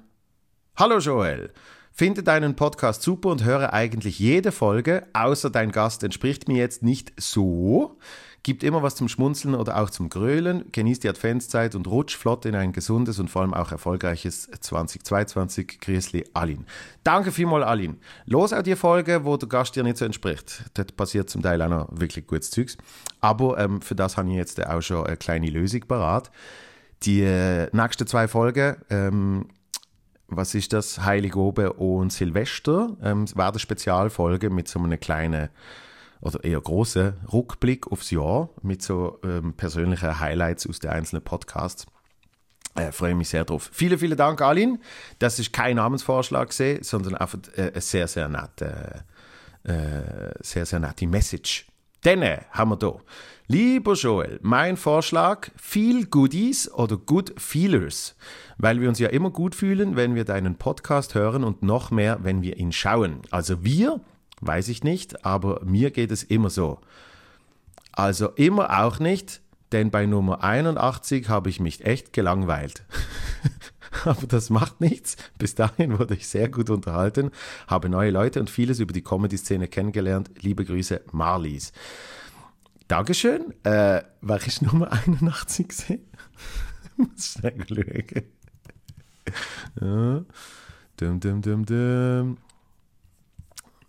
Hallo 0.79 0.99
Joel. 0.99 1.51
Finde 1.91 2.21
deinen 2.21 2.55
Podcast 2.55 3.01
super 3.01 3.29
und 3.29 3.43
höre 3.43 3.73
eigentlich 3.73 4.19
jede 4.19 4.51
Folge, 4.51 5.07
außer 5.13 5.49
dein 5.49 5.71
Gast 5.71 6.03
entspricht 6.03 6.47
mir 6.47 6.57
jetzt 6.57 6.83
nicht 6.83 7.11
so. 7.19 7.97
Gibt 8.43 8.63
immer 8.63 8.83
was 8.83 8.93
zum 8.93 9.09
Schmunzeln 9.09 9.55
oder 9.55 9.81
auch 9.81 9.89
zum 9.89 10.09
Grölen, 10.09 10.71
genießt 10.71 11.03
die 11.03 11.09
Adventszeit 11.09 11.73
und 11.73 11.87
rutscht 11.87 12.15
flott 12.15 12.45
in 12.45 12.53
ein 12.53 12.73
gesundes 12.73 13.17
und 13.17 13.31
vor 13.31 13.41
allem 13.41 13.55
auch 13.55 13.71
erfolgreiches 13.71 14.51
2022. 14.51 15.79
Grizzly 15.81 16.25
Alin. 16.35 16.67
Danke 17.03 17.31
vielmals, 17.31 17.65
Alin. 17.65 17.97
Los 18.25 18.53
auch 18.53 18.61
die 18.61 18.75
Folge, 18.75 19.25
wo 19.25 19.35
der 19.35 19.49
Gast 19.49 19.75
dir 19.75 19.81
nicht 19.81 19.97
so 19.97 20.05
entspricht. 20.05 20.65
Dort 20.75 20.95
passiert 20.95 21.31
zum 21.31 21.41
Teil 21.41 21.59
auch 21.63 21.69
noch 21.69 21.87
wirklich 21.91 22.27
gutes 22.27 22.51
Zeugs. 22.51 22.77
Aber 23.19 23.57
ähm, 23.57 23.81
für 23.81 23.95
das 23.95 24.15
habe 24.15 24.29
ich 24.29 24.35
jetzt 24.35 24.63
auch 24.63 24.81
schon 24.81 25.07
eine 25.07 25.17
kleine 25.17 25.49
Lösung 25.49 25.81
parat. 25.87 26.29
Die 27.03 27.21
nächsten 27.71 28.07
zwei 28.07 28.27
Folgen, 28.27 28.77
ähm, 28.89 29.49
was 30.27 30.55
ist 30.55 30.73
das? 30.73 31.05
Heiligobe 31.05 31.73
und 31.73 32.11
Silvester, 32.11 32.97
ähm, 33.01 33.25
werden 33.35 33.59
Spezialfolge 33.59 34.49
mit 34.49 34.67
so 34.67 34.79
einem 34.79 34.99
kleinen 34.99 35.49
oder 36.19 36.43
eher 36.43 36.59
großen 36.59 37.13
Rückblick 37.31 37.91
aufs 37.91 38.11
Jahr 38.11 38.49
mit 38.61 38.81
so 38.81 39.19
ähm, 39.23 39.53
persönlichen 39.53 40.19
Highlights 40.19 40.67
aus 40.67 40.79
den 40.79 40.91
einzelnen 40.91 41.23
Podcasts. 41.23 41.85
Äh, 42.75 42.91
freue 42.91 43.15
mich 43.15 43.29
sehr 43.29 43.45
drauf. 43.45 43.69
Vielen, 43.71 43.97
vielen 43.97 44.17
Dank, 44.17 44.41
Alin. 44.41 44.79
Das 45.19 45.39
ist 45.39 45.53
kein 45.53 45.77
Namensvorschlag, 45.77 46.49
gewesen, 46.49 46.83
sondern 46.83 47.15
einfach 47.15 47.39
äh, 47.55 47.71
eine 47.71 47.81
sehr, 47.81 48.07
sehr 48.07 48.27
nette, 48.29 49.03
äh, 49.63 50.31
sehr, 50.41 50.65
sehr 50.65 50.79
nette 50.79 51.07
Message. 51.07 51.67
Dann 52.07 52.21
äh, 52.21 52.39
haben 52.51 52.69
wir 52.69 52.77
hier. 52.79 53.01
Lieber 53.49 53.93
Joel, 53.95 54.39
mein 54.41 54.77
Vorschlag, 54.77 55.49
viel 55.57 56.05
Goodies 56.05 56.71
oder 56.71 56.95
Good 56.95 57.33
Feelers, 57.35 58.15
weil 58.57 58.79
wir 58.79 58.87
uns 58.87 58.99
ja 58.99 59.09
immer 59.09 59.29
gut 59.29 59.53
fühlen, 59.55 59.97
wenn 59.97 60.15
wir 60.15 60.23
deinen 60.23 60.55
Podcast 60.55 61.15
hören 61.15 61.43
und 61.43 61.63
noch 61.63 61.91
mehr, 61.91 62.19
wenn 62.23 62.41
wir 62.41 62.55
ihn 62.55 62.71
schauen. 62.71 63.23
Also 63.29 63.65
wir, 63.65 63.99
weiß 64.39 64.69
ich 64.69 64.85
nicht, 64.85 65.25
aber 65.25 65.59
mir 65.65 65.91
geht 65.91 66.11
es 66.11 66.23
immer 66.23 66.49
so. 66.49 66.79
Also 67.91 68.29
immer 68.35 68.85
auch 68.85 68.99
nicht, 68.99 69.41
denn 69.73 69.91
bei 69.91 70.05
Nummer 70.05 70.45
81 70.45 71.27
habe 71.27 71.49
ich 71.49 71.59
mich 71.59 71.83
echt 71.83 72.13
gelangweilt. 72.13 72.85
Aber 74.05 74.27
das 74.27 74.49
macht 74.49 74.81
nichts. 74.81 75.17
Bis 75.37 75.55
dahin 75.55 75.97
wurde 75.97 76.15
ich 76.15 76.27
sehr 76.27 76.49
gut 76.49 76.69
unterhalten, 76.69 77.31
habe 77.67 77.89
neue 77.89 78.11
Leute 78.11 78.39
und 78.39 78.49
vieles 78.49 78.79
über 78.79 78.93
die 78.93 79.03
Comedy-Szene 79.03 79.67
kennengelernt. 79.67 80.31
Liebe 80.41 80.65
Grüße, 80.65 81.01
Marlies. 81.11 81.71
Dankeschön. 82.87 83.53
Äh, 83.63 84.03
war 84.21 84.41
ich 84.45 84.61
Nummer 84.61 84.91
81 84.91 85.67
gesehen? 85.67 86.05
Muss 86.97 87.33
schnell 87.33 87.65
schauen. 87.67 88.23
Ja. 89.81 90.23
Dum, 90.97 91.19
dum, 91.19 91.41
dum, 91.41 91.65
dum. 91.65 92.37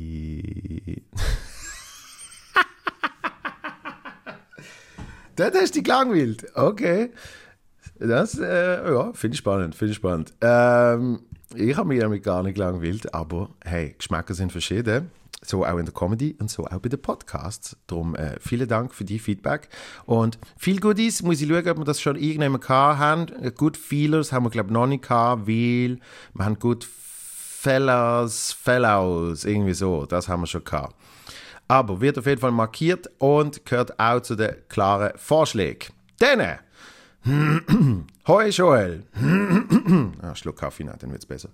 das 5.37 5.55
hast 5.55 5.75
du 5.75 5.81
dich 5.81 5.85
gelangweilt. 5.85 6.47
Okay. 6.55 7.11
Das, 7.99 8.38
äh, 8.38 8.93
ja, 8.93 9.12
finde 9.12 9.35
ich 9.35 9.38
spannend, 9.38 9.75
finde 9.75 9.93
ich 9.93 9.97
spannend. 9.97 10.35
Ähm, 10.40 11.21
ich 11.55 11.76
habe 11.76 11.88
mich 11.88 12.00
damit 12.00 12.23
gar 12.23 12.43
nicht 12.43 12.55
gelangweilt, 12.55 13.14
aber 13.14 13.50
hey, 13.64 13.95
Geschmäcker 13.97 14.35
sind 14.35 14.52
verschieden. 14.52 15.11
So 15.43 15.64
auch 15.64 15.78
in 15.78 15.85
der 15.85 15.95
Comedy 15.95 16.35
und 16.40 16.50
so 16.50 16.64
auch 16.64 16.81
bei 16.81 16.88
den 16.88 17.00
Podcasts. 17.00 17.76
Darum 17.87 18.16
äh, 18.16 18.37
vielen 18.40 18.66
Dank 18.66 18.93
für 18.93 19.05
die 19.05 19.19
Feedback. 19.19 19.69
Und 20.05 20.38
viel 20.57 20.81
Goodies, 20.81 21.23
muss 21.23 21.40
ich 21.40 21.49
schauen, 21.49 21.69
ob 21.69 21.78
wir 21.78 21.85
das 21.85 22.00
schon 22.00 22.16
irgendjemand 22.16 22.69
haben. 22.69 23.26
Good 23.55 23.76
Feelers 23.76 24.33
haben 24.33 24.45
wir, 24.45 24.50
glaube 24.50 24.69
ich, 24.69 24.73
noch 24.73 24.87
nicht 24.87 25.02
gehabt, 25.02 25.47
weil 25.47 25.99
wir 26.35 26.45
haben 26.45 26.59
Good 26.59 26.85
Fellows, 26.85 28.52
Fellows, 28.52 29.45
irgendwie 29.45 29.75
so. 29.75 30.07
Das 30.07 30.28
haben 30.28 30.43
wir 30.43 30.47
schon 30.47 30.64
gehabt. 30.64 30.97
Aber 31.68 32.00
wird 32.00 32.18
auf 32.18 32.26
jeden 32.26 32.40
Fall 32.40 32.52
markiert 32.52 33.11
und 33.18 33.64
gehört 33.66 33.99
auch 33.99 34.20
zu 34.20 34.37
den 34.37 34.54
klaren 34.68 35.12
Vorschlägen. 35.16 35.92
Dann, 36.18 36.58
hoi 38.26 38.49
Joel. 38.49 39.04
ah, 40.23 40.35
Schluck 40.35 40.58
Kaffee, 40.58 40.85
dann 40.85 41.11
wird's 41.11 41.26
besser. 41.26 41.50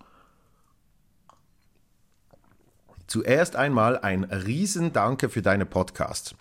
Zuerst 3.07 3.57
einmal 3.57 3.99
ein 3.99 4.25
Riesendanke 4.25 5.29
für 5.29 5.43
deine 5.43 5.67
Podcast. 5.67 6.35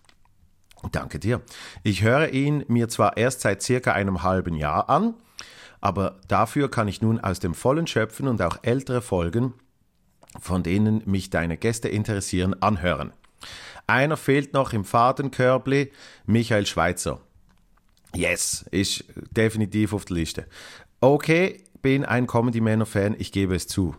Danke 0.91 1.19
dir. 1.19 1.41
Ich 1.83 2.01
höre 2.01 2.29
ihn 2.29 2.65
mir 2.67 2.87
zwar 2.89 3.17
erst 3.17 3.41
seit 3.41 3.61
circa 3.61 3.91
einem 3.91 4.23
halben 4.23 4.55
Jahr 4.55 4.89
an, 4.89 5.13
aber 5.79 6.19
dafür 6.27 6.71
kann 6.71 6.87
ich 6.87 7.01
nun 7.01 7.19
aus 7.19 7.39
dem 7.39 7.53
Vollen 7.53 7.87
schöpfen 7.87 8.27
und 8.27 8.41
auch 8.41 8.57
ältere 8.61 9.01
Folgen, 9.01 9.53
von 10.39 10.63
denen 10.63 11.03
mich 11.05 11.29
deine 11.29 11.57
Gäste 11.57 11.89
interessieren, 11.89 12.55
anhören. 12.61 13.13
Einer 13.87 14.17
fehlt 14.17 14.53
noch 14.53 14.73
im 14.73 14.85
Fadenkörbli, 14.85 15.91
Michael 16.25 16.65
Schweitzer. 16.65 17.19
Yes, 18.15 18.65
ist 18.71 19.05
definitiv 19.31 19.93
auf 19.93 20.05
der 20.05 20.17
Liste. 20.17 20.47
Okay, 20.99 21.63
bin 21.81 22.05
ein 22.05 22.27
Comedy 22.27 22.61
Männer 22.61 22.85
Fan, 22.85 23.15
ich 23.17 23.31
gebe 23.31 23.55
es 23.55 23.67
zu. 23.67 23.95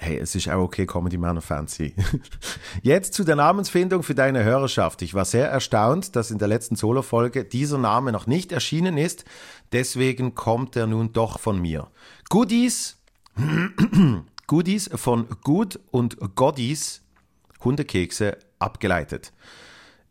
Hey, 0.00 0.18
es 0.18 0.34
ist 0.34 0.48
auch 0.48 0.62
okay, 0.62 0.86
Comedy 0.86 1.16
Männer 1.16 1.40
Fan 1.40 1.66
zu 1.66 1.84
sein. 1.84 1.92
Jetzt 2.82 3.14
zu 3.14 3.24
der 3.24 3.36
Namensfindung 3.36 4.02
für 4.02 4.14
deine 4.14 4.44
Hörerschaft. 4.44 5.02
Ich 5.02 5.14
war 5.14 5.24
sehr 5.24 5.48
erstaunt, 5.48 6.14
dass 6.16 6.30
in 6.30 6.38
der 6.38 6.48
letzten 6.48 6.76
Solo-Folge 6.76 7.44
dieser 7.44 7.78
Name 7.78 8.12
noch 8.12 8.26
nicht 8.26 8.52
erschienen 8.52 8.98
ist. 8.98 9.24
Deswegen 9.72 10.34
kommt 10.34 10.76
er 10.76 10.86
nun 10.86 11.12
doch 11.12 11.38
von 11.38 11.60
mir. 11.60 11.88
Goodies, 12.28 12.98
Goodies 14.46 14.90
von 14.94 15.26
Good 15.42 15.80
und 15.90 16.18
Goddies, 16.34 17.03
Hundekekse, 17.64 18.36
abgeleitet. 18.58 19.32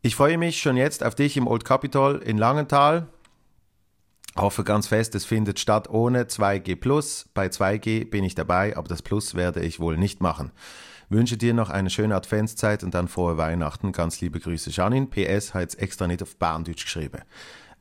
Ich 0.01 0.15
freue 0.15 0.37
mich 0.37 0.59
schon 0.59 0.77
jetzt 0.77 1.03
auf 1.03 1.15
dich 1.15 1.37
im 1.37 1.47
Old 1.47 1.65
Capitol 1.65 2.17
in 2.17 2.37
Langenthal. 2.37 3.07
Hoffe 4.35 4.63
ganz 4.63 4.87
fest, 4.87 5.15
es 5.15 5.25
findet 5.25 5.59
statt 5.59 5.89
ohne 5.89 6.23
2G 6.23 6.75
Plus. 6.75 7.29
Bei 7.33 7.47
2G 7.47 8.09
bin 8.09 8.23
ich 8.23 8.35
dabei, 8.35 8.75
aber 8.75 8.87
das 8.87 9.01
Plus 9.01 9.35
werde 9.35 9.61
ich 9.61 9.79
wohl 9.79 9.97
nicht 9.97 10.21
machen. 10.21 10.51
Wünsche 11.09 11.37
dir 11.37 11.53
noch 11.53 11.69
eine 11.69 11.89
schöne 11.89 12.15
Adventszeit 12.15 12.83
und 12.83 12.95
dann 12.95 13.07
frohe 13.07 13.37
Weihnachten. 13.37 13.91
Ganz 13.91 14.19
liebe 14.21 14.39
Grüße, 14.39 14.71
Janin. 14.71 15.09
PS 15.09 15.53
hat 15.53 15.61
jetzt 15.61 15.79
extra 15.79 16.07
nicht 16.07 16.23
auf 16.23 16.35
Bahndeutsch 16.37 16.85
geschrieben. 16.85 17.21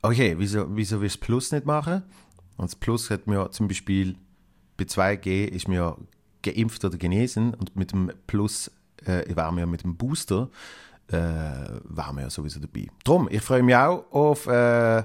Okay, 0.03 0.35
wieso, 0.39 0.67
wieso 0.77 1.01
willst 1.01 1.17
du 1.17 1.21
Plus 1.21 1.53
nicht 1.53 1.65
machen? 1.65 2.03
Und 2.57 2.67
das 2.71 2.77
Plus 2.77 3.09
hat 3.09 3.27
mir 3.27 3.51
zum 3.51 3.69
Beispiel 3.69 4.17
bei 4.77 4.85
2G 4.85 5.47
ist 5.47 5.69
mir 5.69 5.97
geimpft 6.43 6.85
oder 6.85 6.99
genesen 6.99 7.55
und 7.55 7.77
mit 7.77 7.93
dem 7.93 8.13
Plus 8.27 8.71
äh, 9.07 9.37
waren 9.37 9.57
wir 9.57 9.67
mit 9.67 9.83
dem 9.83 9.97
Booster 9.97 10.49
äh, 11.09 11.17
waren 11.85 12.17
wir 12.17 12.23
ja 12.23 12.31
sowieso 12.31 12.61
dabei. 12.61 12.87
Drum, 13.05 13.29
ich 13.31 13.43
freue 13.43 13.63
mich 13.63 13.77
auch 13.77 14.05
auf 14.11 14.47
äh, 14.47 15.03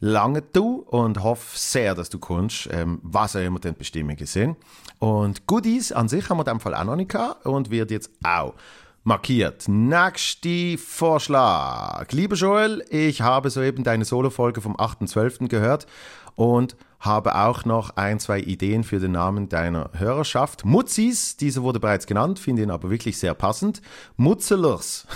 lange 0.00 0.42
du 0.42 0.84
und 0.88 1.22
hoffe 1.22 1.58
sehr, 1.58 1.94
dass 1.94 2.10
du 2.10 2.18
kommst, 2.18 2.68
ähm, 2.72 3.00
was 3.02 3.36
auch 3.36 3.40
immer 3.40 3.58
die 3.58 3.72
Bestimmungen 3.72 4.26
sind. 4.26 4.56
Und 4.98 5.46
Goodies 5.46 5.92
an 5.92 6.08
sich 6.08 6.28
haben 6.28 6.38
wir 6.38 6.46
in 6.46 6.54
dem 6.54 6.60
Fall 6.60 6.74
auch 6.74 6.84
noch 6.84 6.96
nicht 6.96 7.10
gehabt 7.10 7.46
und 7.46 7.70
wird 7.70 7.90
jetzt 7.90 8.10
auch 8.22 8.54
markiert. 9.02 9.68
Nächster 9.68 10.78
Vorschlag. 10.78 12.10
Lieber 12.12 12.36
Joel, 12.36 12.84
ich 12.90 13.22
habe 13.22 13.50
soeben 13.50 13.84
deine 13.84 14.04
Solo-Folge 14.04 14.60
vom 14.60 14.76
8.12. 14.76 15.48
gehört 15.48 15.86
und 16.34 16.76
habe 17.00 17.34
auch 17.34 17.64
noch 17.64 17.96
ein, 17.96 18.20
zwei 18.20 18.40
Ideen 18.40 18.84
für 18.84 19.00
den 19.00 19.12
Namen 19.12 19.48
deiner 19.48 19.90
Hörerschaft. 19.94 20.64
Mutzis, 20.64 21.36
dieser 21.36 21.62
wurde 21.62 21.80
bereits 21.80 22.06
genannt, 22.06 22.38
finde 22.38 22.62
ihn 22.62 22.70
aber 22.70 22.90
wirklich 22.90 23.18
sehr 23.18 23.34
passend. 23.34 23.80
Mutzelers, 24.16 25.06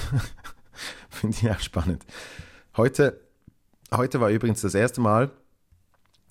finde 1.11 1.37
ich 1.41 1.51
auch 1.51 1.61
spannend. 1.61 2.05
Heute, 2.77 3.21
heute 3.95 4.21
war 4.21 4.31
übrigens 4.31 4.63
das 4.63 4.75
erste 4.75 5.03
Mal, 5.03 5.31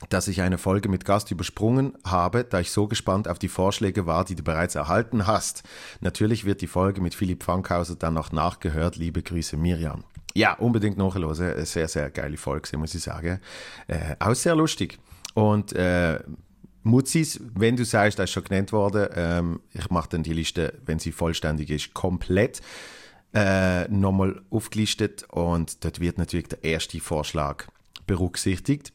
dass 0.10 0.28
ich 0.28 0.42
eine 0.42 0.58
Folge 0.58 0.90
mit 0.90 1.06
Gast 1.06 1.32
übersprungen 1.32 1.98
habe, 2.04 2.44
da 2.44 2.60
ich 2.60 2.72
so 2.72 2.88
gespannt 2.88 3.28
auf 3.28 3.40
die 3.40 3.48
Vorschläge 3.48 4.06
war, 4.06 4.26
die 4.26 4.36
du 4.36 4.44
bereits 4.44 4.76
erhalten 4.76 5.28
hast. 5.28 5.64
Natürlich 6.02 6.46
wird 6.46 6.62
die 6.62 6.68
Folge 6.68 7.02
mit 7.02 7.16
Philipp 7.16 7.44
Fankhauser 7.44 7.96
dann 7.96 8.14
noch 8.14 8.32
nachgehört. 8.32 8.96
Liebe 8.96 9.22
Grüße, 9.22 9.58
Miriam. 9.58 10.04
Ja, 10.34 10.54
unbedingt 10.54 10.98
nachhören. 10.98 11.66
Sehr, 11.66 11.88
sehr 11.88 12.10
geile 12.10 12.38
Folge, 12.38 12.78
muss 12.78 12.96
ich 12.96 13.04
sagen. 13.04 13.40
Äh, 13.88 14.16
auch 14.20 14.34
sehr 14.34 14.56
lustig. 14.56 15.00
Und 15.36 15.74
äh, 15.74 16.20
Mutzis, 16.84 17.40
wenn 17.56 17.76
du 17.76 17.86
sagst, 17.86 18.20
das 18.20 18.26
ist 18.26 18.34
schon 18.34 18.44
genannt 18.44 18.72
worden, 18.72 19.08
ähm, 19.16 19.60
ich 19.74 19.90
mache 19.90 20.10
dann 20.10 20.24
die 20.24 20.34
Liste, 20.34 20.74
wenn 20.86 21.00
sie 21.00 21.12
vollständig 21.12 21.70
ist, 21.70 21.94
komplett 21.94 22.62
äh, 23.34 23.88
nochmal 23.88 24.42
aufgelistet 24.50 25.24
und 25.30 25.84
dort 25.84 26.00
wird 26.00 26.18
natürlich 26.18 26.50
der 26.50 26.64
erste 26.64 27.00
Vorschlag 27.00 27.66
berücksichtigt. 28.06 28.92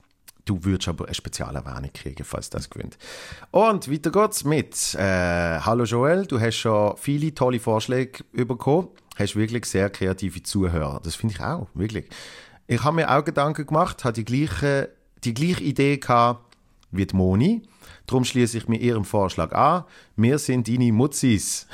Du 0.49 0.65
würdest 0.65 0.89
aber 0.89 1.05
eine 1.05 1.15
Spezialerwähnung 1.15 1.93
kriegen, 1.93 2.25
falls 2.25 2.49
das 2.49 2.71
gewinnt. 2.71 2.97
Und 3.51 3.93
weiter 3.93 4.11
geht's 4.11 4.45
mit 4.45 4.95
äh, 4.95 5.59
Hallo 5.61 5.85
Joel, 5.85 6.25
du 6.25 6.41
hast 6.41 6.57
schon 6.57 6.97
viele 6.97 7.35
tolle 7.35 7.61
Vorschläge 7.61 8.25
bekommen, 8.33 8.89
hast 9.17 9.37
wirklich 9.37 9.67
sehr 9.67 9.91
kreative 9.91 10.43
Zuhörer. 10.43 11.01
Das 11.05 11.17
finde 11.17 11.35
ich 11.35 11.41
auch, 11.43 11.69
wirklich. 11.75 12.09
Ich 12.67 12.83
habe 12.83 12.97
mir 12.97 13.15
auch 13.15 13.23
Gedanken 13.23 13.67
gemacht, 13.67 14.05
habe 14.05 14.15
die 14.15 14.25
gleiche 14.25 14.91
die 15.25 15.35
gleiche 15.35 15.65
Idee 15.65 15.99
gehabt 15.99 16.57
wie 16.93 17.05
die 17.05 17.15
Moni. 17.15 17.63
Darum 18.07 18.25
schließe 18.25 18.57
ich 18.57 18.69
mir 18.69 18.79
ihrem 18.79 19.05
Vorschlag 19.05 19.53
an. 19.53 19.85
Wir 20.17 20.39
sind 20.39 20.67
deine 20.67 20.93
Mutzis. 20.93 21.67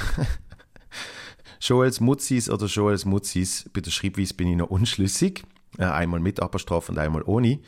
Joels 1.61 2.01
Mutzis 2.01 2.51
oder 2.51 2.67
Joels 2.67 3.05
Mutzis. 3.05 3.71
Bei 3.73 3.81
der 3.81 3.93
Schreibweise 3.93 4.35
bin 4.35 4.49
ich 4.49 4.57
noch 4.57 4.71
unschlüssig. 4.71 5.45
Äh, 5.79 5.85
einmal 5.85 6.19
mit 6.19 6.41
Apostroph 6.41 6.89
und 6.89 6.99
einmal 6.99 7.23
ohne. 7.23 7.61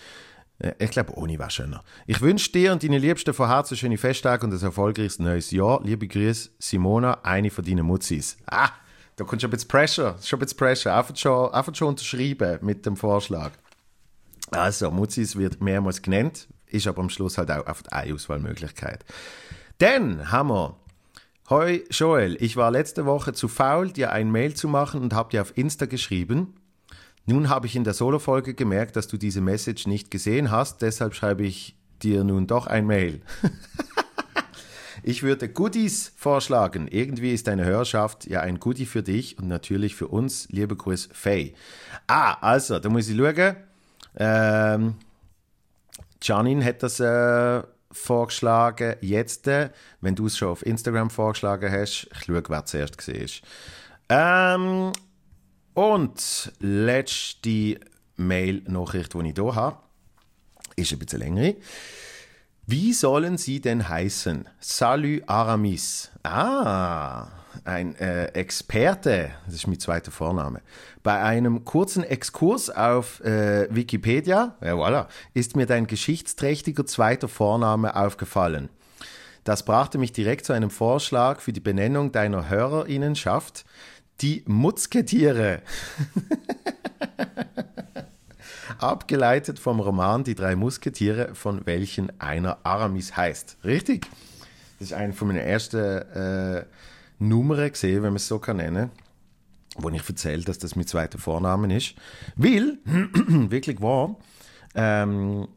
Äh, 0.58 0.72
ich 0.78 0.90
glaube, 0.90 1.16
ohne 1.16 1.38
war 1.38 1.50
schöner. 1.50 1.82
Ich 2.06 2.20
wünsche 2.20 2.50
dir 2.52 2.72
und 2.72 2.82
deinen 2.82 3.00
Liebsten 3.00 3.34
von 3.34 3.48
Herzen 3.48 3.76
schöne 3.76 3.98
Festtage 3.98 4.46
und 4.46 4.52
ein 4.52 4.62
erfolgreiches 4.62 5.18
neues 5.18 5.50
Jahr. 5.50 5.80
Liebe 5.82 6.06
Grüße, 6.08 6.50
Simona, 6.58 7.18
eine 7.22 7.50
von 7.50 7.64
deinen 7.64 7.86
Mutzis. 7.86 8.36
Ah, 8.46 8.70
da 9.16 9.24
kommt 9.24 9.42
schon 9.42 9.48
ein 9.48 9.52
bisschen 9.52 9.68
Pressure. 9.68 10.16
Schon 10.22 10.38
ein 10.38 10.40
bisschen 10.40 10.58
Pressure. 10.58 10.94
Einfach 10.94 11.16
schon, 11.16 11.52
einfach 11.52 11.74
schon 11.74 11.88
unterschreiben 11.88 12.58
mit 12.62 12.84
dem 12.86 12.96
Vorschlag. 12.96 13.52
Also, 14.50 14.90
Mutzis 14.90 15.36
wird 15.36 15.60
mehrmals 15.60 16.02
genannt, 16.02 16.46
ist 16.66 16.86
aber 16.86 17.00
am 17.00 17.10
Schluss 17.10 17.36
halt 17.36 17.50
auch 17.50 17.66
oft 17.66 17.92
eine 17.92 18.14
Auswahlmöglichkeit. 18.14 19.04
Dann 19.78 20.30
haben 20.30 20.50
wir 20.50 20.76
Hoi 21.48 21.84
Joel, 21.90 22.36
ich 22.40 22.56
war 22.56 22.72
letzte 22.72 23.06
Woche 23.06 23.32
zu 23.32 23.46
faul, 23.46 23.92
dir 23.92 24.10
ein 24.10 24.32
Mail 24.32 24.54
zu 24.54 24.66
machen 24.66 25.00
und 25.00 25.14
habe 25.14 25.30
dir 25.30 25.42
auf 25.42 25.56
Insta 25.56 25.86
geschrieben. 25.86 26.54
Nun 27.26 27.48
habe 27.48 27.66
ich 27.66 27.74
in 27.74 27.82
der 27.82 27.92
Solo-Folge 27.94 28.54
gemerkt, 28.54 28.94
dass 28.94 29.08
du 29.08 29.16
diese 29.16 29.40
Message 29.40 29.88
nicht 29.88 30.10
gesehen 30.12 30.52
hast, 30.52 30.80
deshalb 30.82 31.14
schreibe 31.14 31.44
ich 31.44 31.76
dir 32.02 32.22
nun 32.22 32.46
doch 32.46 32.68
ein 32.68 32.86
Mail. 32.86 33.20
ich 35.02 35.24
würde 35.24 35.48
Goodies 35.48 36.12
vorschlagen. 36.16 36.86
Irgendwie 36.88 37.32
ist 37.32 37.48
deine 37.48 37.64
Hörerschaft 37.64 38.26
ja 38.26 38.40
ein 38.40 38.60
Goodie 38.60 38.86
für 38.86 39.02
dich 39.02 39.38
und 39.38 39.48
natürlich 39.48 39.96
für 39.96 40.06
uns. 40.06 40.48
Liebe 40.50 40.76
Grüß, 40.76 41.08
Faye. 41.12 41.54
Ah, 42.06 42.34
also, 42.40 42.78
da 42.78 42.88
muss 42.88 43.08
ich 43.08 43.16
schauen. 43.16 43.56
Ähm, 44.16 44.94
Janine 46.22 46.64
hat 46.64 46.82
das 46.84 47.00
äh, 47.00 47.62
vorgeschlagen. 47.90 48.96
Jetzt, 49.00 49.48
äh, 49.48 49.70
wenn 50.00 50.14
du 50.14 50.26
es 50.26 50.38
schon 50.38 50.48
auf 50.48 50.64
Instagram 50.64 51.10
vorgeschlagen 51.10 51.72
hast, 51.72 52.08
ich 52.12 52.24
schaue, 52.24 52.42
wer 52.48 52.64
zuerst 52.64 52.98
gesehen 52.98 53.22
ist. 53.22 53.42
Ähm, 54.08 54.92
und 55.76 56.52
letzte 56.58 57.78
Mail-Nachricht, 58.16 59.12
die 59.12 59.28
ich 59.28 59.34
hier 59.34 59.54
habe, 59.54 59.76
ist 60.74 60.92
ein 60.92 60.98
bisschen 60.98 61.20
länger. 61.20 61.52
Wie 62.66 62.94
sollen 62.94 63.36
sie 63.36 63.60
denn 63.60 63.86
heißen? 63.86 64.48
Salut 64.58 65.22
Aramis. 65.26 66.10
Ah, 66.22 67.28
ein 67.64 67.94
äh, 67.96 68.28
Experte, 68.28 69.30
das 69.44 69.54
ist 69.54 69.66
mein 69.66 69.78
zweiter 69.78 70.10
Vorname. 70.10 70.62
Bei 71.02 71.22
einem 71.22 71.64
kurzen 71.64 72.04
Exkurs 72.04 72.70
auf 72.70 73.20
äh, 73.20 73.68
Wikipedia, 73.70 74.56
ja, 74.62 74.72
voilà, 74.72 75.08
ist 75.34 75.56
mir 75.56 75.66
dein 75.66 75.86
geschichtsträchtiger 75.86 76.86
zweiter 76.86 77.28
Vorname 77.28 77.94
aufgefallen. 77.94 78.70
Das 79.44 79.64
brachte 79.64 79.98
mich 79.98 80.10
direkt 80.10 80.44
zu 80.44 80.54
einem 80.54 80.70
Vorschlag 80.70 81.40
für 81.40 81.52
die 81.52 81.60
Benennung 81.60 82.10
deiner 82.10 82.48
Hörerinnenschaft. 82.48 83.64
Die 84.20 84.42
Mutzketiere. 84.46 85.62
Abgeleitet 88.78 89.58
vom 89.58 89.80
Roman 89.80 90.24
Die 90.24 90.34
drei 90.34 90.56
Musketiere, 90.56 91.34
von 91.34 91.66
welchen 91.66 92.18
einer 92.20 92.58
Aramis 92.62 93.16
heißt. 93.16 93.58
Richtig? 93.64 94.06
Das 94.78 94.88
ist 94.88 94.94
eine 94.94 95.12
von 95.12 95.28
meinen 95.28 95.38
ersten 95.38 95.78
äh, 95.78 96.64
Nummern 97.18 97.70
gesehen, 97.70 98.02
wenn 98.02 98.10
man 98.10 98.16
es 98.16 98.28
so 98.28 98.38
kann 98.38 98.58
nennen 98.58 98.90
wo 99.78 99.90
ich 99.90 100.08
erzähle, 100.08 100.42
dass 100.42 100.58
das 100.58 100.76
mein 100.76 100.86
zweiter 100.86 101.18
Vorname 101.18 101.74
ist. 101.76 101.94
Weil, 102.34 102.78
wirklich 102.84 103.80
wahr, 103.80 104.16
ähm, 104.74 105.48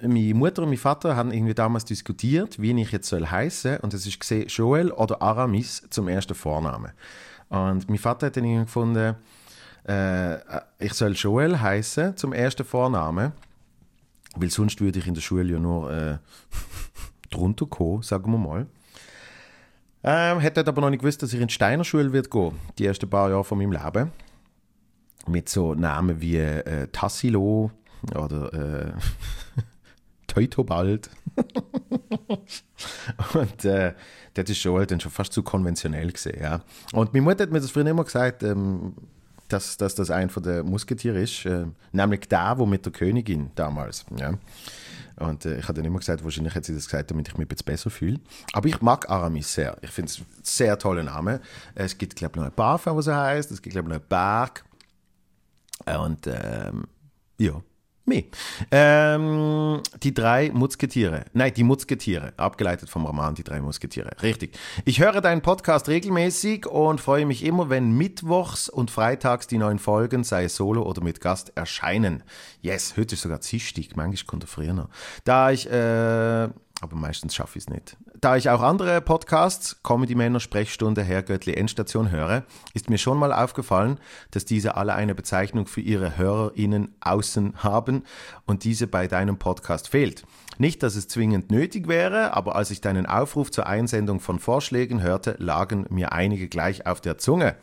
meine 0.00 0.34
Mutter 0.34 0.62
und 0.62 0.68
mein 0.68 0.78
Vater 0.78 1.16
haben 1.16 1.32
irgendwie 1.32 1.54
damals 1.54 1.84
diskutiert, 1.84 2.60
wie 2.60 2.78
ich 2.80 2.92
jetzt 2.92 3.08
soll 3.08 3.26
heißen 3.26 3.78
und 3.78 3.94
es 3.94 4.06
ist 4.06 4.20
gesehen 4.20 4.46
Joel 4.48 4.92
oder 4.92 5.20
Aramis 5.20 5.82
zum 5.90 6.08
ersten 6.08 6.34
Vornamen. 6.34 6.92
Und 7.48 7.88
mein 7.88 7.98
Vater 7.98 8.26
hat 8.26 8.36
dann 8.36 8.44
irgendwie 8.44 8.64
gefunden, 8.64 9.16
äh, 9.88 10.36
ich 10.78 10.92
soll 10.92 11.12
Joel 11.12 11.58
heißen 11.58 12.16
zum 12.16 12.32
ersten 12.32 12.64
Vornamen, 12.64 13.32
weil 14.36 14.50
sonst 14.50 14.80
würde 14.80 14.98
ich 14.98 15.06
in 15.06 15.14
der 15.14 15.22
Schule 15.22 15.52
ja 15.52 15.58
nur 15.58 15.90
äh, 15.90 16.18
drunter 17.30 17.66
kommen, 17.66 18.02
sagen 18.02 18.30
wir 18.30 18.38
mal. 18.38 18.66
Ähm, 20.04 20.38
hätte 20.38 20.64
aber 20.66 20.80
noch 20.80 20.90
nicht 20.90 21.00
gewusst, 21.00 21.22
dass 21.22 21.32
ich 21.32 21.40
in 21.40 21.48
die 21.48 21.54
Steiner 21.54 21.84
Schule 21.84 22.12
wird 22.12 22.30
gehen, 22.30 22.52
die 22.78 22.86
ersten 22.86 23.10
paar 23.10 23.30
Jahre 23.30 23.44
von 23.44 23.58
meinem 23.58 23.72
Leben. 23.72 24.12
Mit 25.26 25.48
so 25.48 25.74
Namen 25.74 26.20
wie 26.20 26.36
äh, 26.36 26.86
Tassilo 26.92 27.70
oder 28.14 28.52
äh, 28.54 28.92
Teutobald. 30.28 31.10
und 33.34 33.64
äh, 33.64 33.94
das 34.34 34.48
ist 34.48 34.58
schon, 34.58 34.86
dann 34.86 35.00
schon 35.00 35.10
fast 35.10 35.32
zu 35.32 35.42
konventionell 35.42 36.12
gesehen. 36.12 36.40
Ja. 36.40 36.60
Und 36.92 37.12
meine 37.12 37.24
Mutter 37.24 37.42
hat 37.42 37.50
mir 37.50 37.60
das 37.60 37.72
früher 37.72 37.86
immer 37.86 38.04
gesagt, 38.04 38.44
ähm, 38.44 38.94
dass, 39.48 39.76
dass 39.76 39.94
das 39.94 40.10
ein 40.10 40.30
von 40.30 40.42
der 40.42 40.62
Musketiere 40.62 41.20
ist, 41.20 41.44
äh, 41.46 41.66
nämlich 41.92 42.28
der, 42.28 42.54
wo 42.58 42.66
mit 42.66 42.84
der 42.84 42.92
Königin 42.92 43.50
damals. 43.54 44.04
Ja. 44.16 44.34
Und 45.16 45.44
äh, 45.44 45.58
ich 45.58 45.64
habe 45.64 45.74
dann 45.74 45.84
immer 45.84 45.98
gesagt, 45.98 46.22
wahrscheinlich 46.22 46.54
hat 46.54 46.64
sie 46.64 46.74
das 46.74 46.84
gesagt, 46.84 47.10
damit 47.10 47.28
ich 47.28 47.36
mich 47.36 47.48
jetzt 47.50 47.64
besser 47.64 47.90
fühle. 47.90 48.20
Aber 48.52 48.68
ich 48.68 48.80
mag 48.80 49.10
Aramis 49.10 49.52
sehr. 49.52 49.76
Ich 49.80 49.90
finde 49.90 50.10
es 50.10 50.20
ein 50.20 50.26
sehr 50.42 50.78
toller 50.78 51.02
Name. 51.02 51.40
Es 51.74 51.98
gibt, 51.98 52.14
glaube 52.14 52.32
ich, 52.34 52.36
noch 52.36 52.46
ein 52.46 52.52
Parfum, 52.52 52.96
was 52.96 53.08
er 53.08 53.20
heißt. 53.20 53.50
Es 53.50 53.60
gibt, 53.60 53.72
glaube 53.72 53.88
ich, 53.88 53.94
noch 53.94 54.00
ein 54.00 54.08
Berg. 54.08 54.64
Und 55.86 56.26
ähm, 56.26 56.84
ja, 57.38 57.60
mehr. 58.08 58.24
Ähm, 58.70 59.80
die 60.02 60.14
drei 60.14 60.50
Musketiere. 60.52 61.26
Nein, 61.32 61.52
die 61.54 61.64
Musketiere. 61.64 62.32
Abgeleitet 62.36 62.88
vom 62.90 63.06
Roman 63.06 63.34
Die 63.34 63.44
drei 63.44 63.60
Musketiere. 63.60 64.10
Richtig. 64.22 64.58
Ich 64.84 65.00
höre 65.00 65.20
deinen 65.20 65.42
Podcast 65.42 65.88
regelmäßig 65.88 66.66
und 66.66 67.00
freue 67.00 67.26
mich 67.26 67.44
immer, 67.44 67.70
wenn 67.70 67.92
mittwochs 67.92 68.68
und 68.68 68.90
freitags 68.90 69.46
die 69.46 69.58
neuen 69.58 69.78
Folgen, 69.78 70.24
sei 70.24 70.44
es 70.44 70.56
solo 70.56 70.82
oder 70.82 71.02
mit 71.02 71.20
Gast, 71.20 71.52
erscheinen. 71.54 72.22
Yes, 72.62 72.94
heute 72.96 73.14
ist 73.14 73.22
sogar 73.22 73.38
Dienstag. 73.38 73.96
Manchmal 73.96 74.26
kommt 74.26 74.44
er 74.44 74.48
früher 74.48 74.72
noch. 74.72 74.88
Da 75.24 75.50
ich, 75.50 75.70
äh, 75.70 76.48
aber 76.80 76.96
meistens 76.96 77.34
schaffe 77.34 77.58
ich 77.58 77.64
es 77.64 77.70
nicht. 77.70 77.96
Da 78.20 78.36
ich 78.36 78.50
auch 78.50 78.62
andere 78.62 79.00
Podcasts, 79.00 79.82
Comedy 79.82 80.14
Männer, 80.14 80.38
Sprechstunde, 80.38 81.02
Herrgöttli, 81.02 81.54
Endstation 81.54 82.10
höre, 82.10 82.44
ist 82.72 82.88
mir 82.88 82.98
schon 82.98 83.18
mal 83.18 83.32
aufgefallen, 83.32 83.98
dass 84.30 84.44
diese 84.44 84.76
alle 84.76 84.94
eine 84.94 85.14
Bezeichnung 85.14 85.66
für 85.66 85.80
ihre 85.80 86.16
HörerInnen 86.16 86.94
außen 87.00 87.64
haben 87.64 88.04
und 88.46 88.62
diese 88.62 88.86
bei 88.86 89.08
deinem 89.08 89.38
Podcast 89.38 89.88
fehlt. 89.88 90.24
Nicht, 90.58 90.82
dass 90.82 90.94
es 90.94 91.08
zwingend 91.08 91.50
nötig 91.50 91.88
wäre, 91.88 92.34
aber 92.34 92.54
als 92.54 92.70
ich 92.70 92.80
deinen 92.80 93.06
Aufruf 93.06 93.50
zur 93.50 93.66
Einsendung 93.66 94.20
von 94.20 94.38
Vorschlägen 94.38 95.02
hörte, 95.02 95.36
lagen 95.38 95.86
mir 95.90 96.12
einige 96.12 96.48
gleich 96.48 96.86
auf 96.86 97.00
der 97.00 97.18
Zunge. 97.18 97.56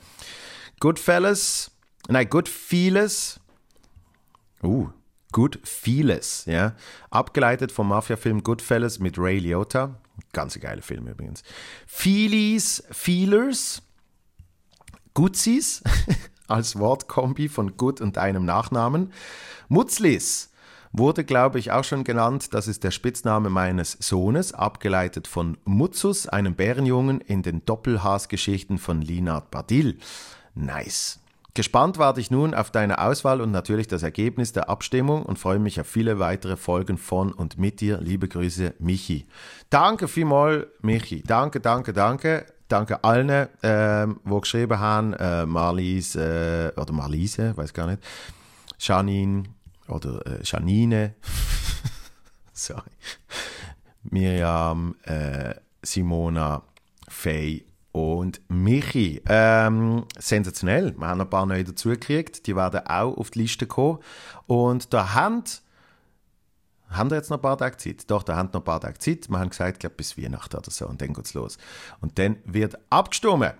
Goodfellas, 0.80 1.71
nein, 2.10 2.30
Goodfellas, 2.30 3.39
uh, 4.62 4.89
Good 5.31 5.59
Feelers, 5.63 6.45
ja. 6.45 6.75
Abgeleitet 7.09 7.71
vom 7.71 7.89
Mafia-Film 7.89 8.43
Goodfellas 8.43 8.99
mit 8.99 9.17
Ray 9.17 9.39
Liotta. 9.39 9.99
Ganz 10.33 10.59
geile 10.59 10.81
Film 10.81 11.07
übrigens. 11.07 11.43
Feelies, 11.88 12.83
Feelers, 12.91 13.81
Gutsis 15.13 15.83
als 16.47 16.77
Wortkombi 16.77 17.49
von 17.49 17.77
Good 17.77 18.01
und 18.01 18.17
einem 18.17 18.45
Nachnamen. 18.45 19.11
Mutzlis 19.67 20.51
wurde, 20.91 21.23
glaube 21.23 21.59
ich, 21.59 21.71
auch 21.71 21.83
schon 21.83 22.03
genannt. 22.03 22.53
Das 22.53 22.67
ist 22.67 22.83
der 22.83 22.91
Spitzname 22.91 23.49
meines 23.49 23.97
Sohnes, 23.99 24.53
abgeleitet 24.53 25.27
von 25.27 25.57
Mutzus, 25.65 26.27
einem 26.27 26.55
Bärenjungen 26.55 27.21
in 27.21 27.41
den 27.41 27.65
Doppelhaas-Geschichten 27.65 28.77
von 28.77 29.01
Linard 29.01 29.51
Badil. 29.51 29.97
Nice. 30.53 31.19
Gespannt 31.55 31.97
warte 31.97 32.19
ich 32.19 32.31
nun 32.31 32.53
auf 32.53 32.69
deine 32.69 32.99
Auswahl 32.99 33.39
und 33.39 33.51
natürlich 33.51 33.87
das 33.87 34.03
Ergebnis 34.03 34.51
der 34.51 34.67
Abstimmung 34.67 35.23
und 35.23 35.39
freue 35.39 35.57
mich 35.57 35.79
auf 35.79 35.87
viele 35.87 36.19
weitere 36.19 36.57
Folgen 36.57 36.97
von 36.97 37.31
und 37.31 37.57
mit 37.57 37.79
dir. 37.79 37.97
Liebe 38.01 38.27
Grüße, 38.27 38.73
Michi. 38.79 39.25
Danke 39.69 40.09
vielmals, 40.09 40.65
Michi. 40.81 41.23
Danke, 41.23 41.61
danke, 41.61 41.93
danke. 41.93 42.45
Danke 42.67 43.01
allen, 43.05 43.47
ähm, 43.63 44.19
die 44.25 44.41
geschrieben 44.41 44.79
haben. 44.79 45.13
Äh, 45.13 45.45
Marlies, 45.45 46.17
äh, 46.17 46.73
oder 46.75 46.91
Marlise, 46.91 47.55
weiß 47.55 47.73
gar 47.73 47.87
nicht. 47.87 48.03
Janine 48.77 49.43
oder 49.87 50.25
äh, 50.27 50.39
Janine. 50.43 51.15
Sorry. 52.51 52.81
Miriam, 54.03 54.95
äh, 55.03 55.55
Simona, 55.81 56.63
Faye 57.07 57.63
und 57.95 58.41
Michi. 58.49 59.21
Ähm, 59.25 60.03
sensationell. 60.19 60.93
Wir 60.97 61.08
haben 61.08 61.21
ein 61.21 61.29
paar 61.29 61.45
neue 61.45 61.63
dazugekriegt. 61.63 62.45
Die 62.45 62.53
werden 62.53 62.86
auch 62.88 63.15
auf 63.15 63.31
die 63.31 63.43
Liste 63.43 63.67
kommen. 63.67 63.99
Und 64.47 64.93
da 64.93 65.13
haben, 65.13 65.43
haben 66.89 67.10
wir 67.10 67.15
jetzt 67.15 67.29
noch 67.29 67.38
ein 67.38 67.41
paar 67.41 67.58
Tage 67.58 67.77
Zeit? 67.77 68.12
Doch, 68.12 68.23
da 68.23 68.36
haben 68.36 68.49
noch 68.51 68.60
ein 68.60 68.65
paar 68.65 68.81
Tage 68.81 68.99
Zeit. 68.99 69.29
Wir 69.29 69.39
haben 69.39 69.49
gesagt, 69.49 69.79
glaube 69.79 69.95
bis 69.95 70.17
Weihnachten 70.17 70.58
oder 70.58 70.69
so. 70.69 70.89
Und 70.89 71.01
dann 71.01 71.13
geht's 71.13 71.34
los. 71.36 71.58
Und 72.01 72.19
dann 72.19 72.36
wird 72.43 72.77
abgestimmt. 72.89 73.53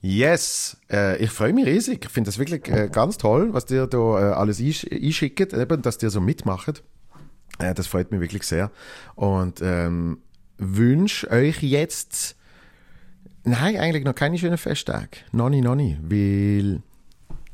Yes, 0.00 0.78
äh, 0.90 1.18
ich 1.18 1.30
freue 1.30 1.52
mich 1.52 1.66
riesig. 1.66 2.02
Ich 2.02 2.10
finde 2.10 2.28
das 2.28 2.38
wirklich 2.38 2.66
äh, 2.68 2.88
ganz 2.90 3.18
toll, 3.18 3.52
was 3.52 3.66
dir 3.66 3.86
da 3.86 3.98
äh, 3.98 4.32
alles 4.32 4.58
einsch 4.58 4.86
einschickt, 4.90 5.52
eben, 5.52 5.82
dass 5.82 5.98
dir 5.98 6.08
so 6.08 6.22
mitmacht. 6.22 6.82
Äh, 7.58 7.74
das 7.74 7.88
freut 7.88 8.10
mich 8.10 8.22
wirklich 8.22 8.44
sehr. 8.44 8.70
Und 9.16 9.60
ähm, 9.60 10.22
wünsche 10.56 11.30
euch 11.30 11.62
jetzt 11.62 12.36
Nein, 13.44 13.76
eigentlich 13.76 14.04
noch 14.04 14.14
keine 14.14 14.38
schönen 14.38 14.58
Festtage. 14.58 15.18
Noch 15.32 15.48
nicht, 15.48 15.64
noch 15.64 15.74
nicht. 15.74 15.98
Weil 16.02 16.82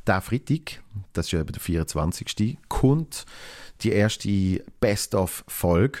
der 0.05 0.21
Freitag, 0.21 0.83
das 1.13 1.27
ist 1.27 1.31
ja 1.31 1.39
eben 1.39 1.51
der 1.51 1.61
24. 1.61 2.57
kommt 2.67 3.25
die 3.81 3.91
erste 3.91 4.63
Best-of-Folge. 4.79 5.99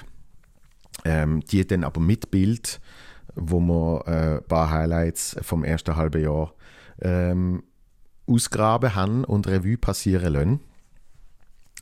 Ähm, 1.05 1.39
die 1.45 1.65
dann 1.65 1.85
aber 1.85 2.01
mit 2.01 2.29
Bild, 2.29 2.81
wo 3.33 3.61
wir 3.61 4.03
äh, 4.05 4.37
ein 4.37 4.43
paar 4.43 4.69
Highlights 4.69 5.37
vom 5.41 5.63
ersten 5.63 5.95
halben 5.95 6.21
Jahr 6.21 6.53
ähm, 7.01 7.63
ausgraben 8.27 8.95
haben 8.95 9.23
und 9.23 9.47
Revue 9.47 9.77
passieren 9.77 10.33
lassen. 10.33 10.59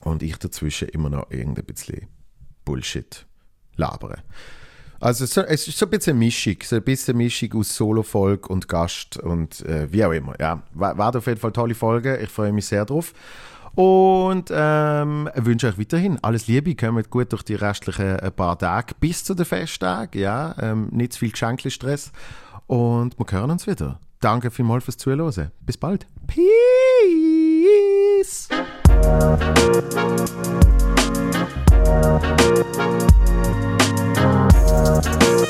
Und 0.02 0.22
ich 0.22 0.38
dazwischen 0.38 0.89
immer 0.89 1.10
noch 1.10 1.32
irgendein 1.32 1.65
bisschen 1.65 2.08
Bullshit 2.63 3.26
labere. 3.76 4.20
Also 5.00 5.26
so, 5.26 5.42
es 5.42 5.68
ist 5.68 5.78
so 5.78 5.86
ein 5.86 5.90
bisschen 5.90 6.18
Mischung, 6.18 6.56
so 6.64 6.78
ein 6.78 6.84
bisschen 6.84 7.18
Mischung 7.18 7.54
aus 7.54 7.76
Solo-Folge 7.76 8.48
und 8.50 8.68
Gast 8.68 9.18
und 9.18 9.64
äh, 9.66 9.92
wie 9.92 10.04
auch 10.04 10.12
immer. 10.12 10.34
Ja, 10.40 10.64
war, 10.74 11.16
auf 11.16 11.28
jeden 11.28 11.40
Fall 11.40 11.50
eine 11.50 11.54
tolle 11.54 11.76
Folge. 11.76 12.18
Ich 12.18 12.30
freue 12.30 12.52
mich 12.52 12.66
sehr 12.66 12.86
drauf. 12.86 13.14
Und 13.76 14.52
ähm, 14.52 15.30
wünsche 15.36 15.68
euch 15.68 15.78
weiterhin 15.78 16.18
alles 16.24 16.48
Liebe, 16.48 16.74
kommt 16.76 17.12
gut 17.12 17.32
durch 17.32 17.44
die 17.44 17.54
restlichen 17.54 18.18
äh, 18.18 18.32
paar 18.32 18.58
Tage 18.58 18.96
bis 19.00 19.24
zu 19.24 19.36
den 19.36 19.46
Festtagen. 19.46 20.20
Ja, 20.20 20.56
ähm, 20.60 20.88
nicht 20.92 21.14
zu 21.14 21.20
viel 21.20 21.30
Geschenkli-Stress. 21.30 22.12
Und 22.66 23.20
wir 23.20 23.26
hören 23.32 23.52
uns 23.52 23.68
wieder. 23.68 24.00
Danke 24.20 24.50
vielmals 24.50 24.84
fürs 24.86 24.98
Zuhören. 24.98 25.52
Bis 25.64 25.78
bald. 25.78 26.08
Peace! 26.26 26.48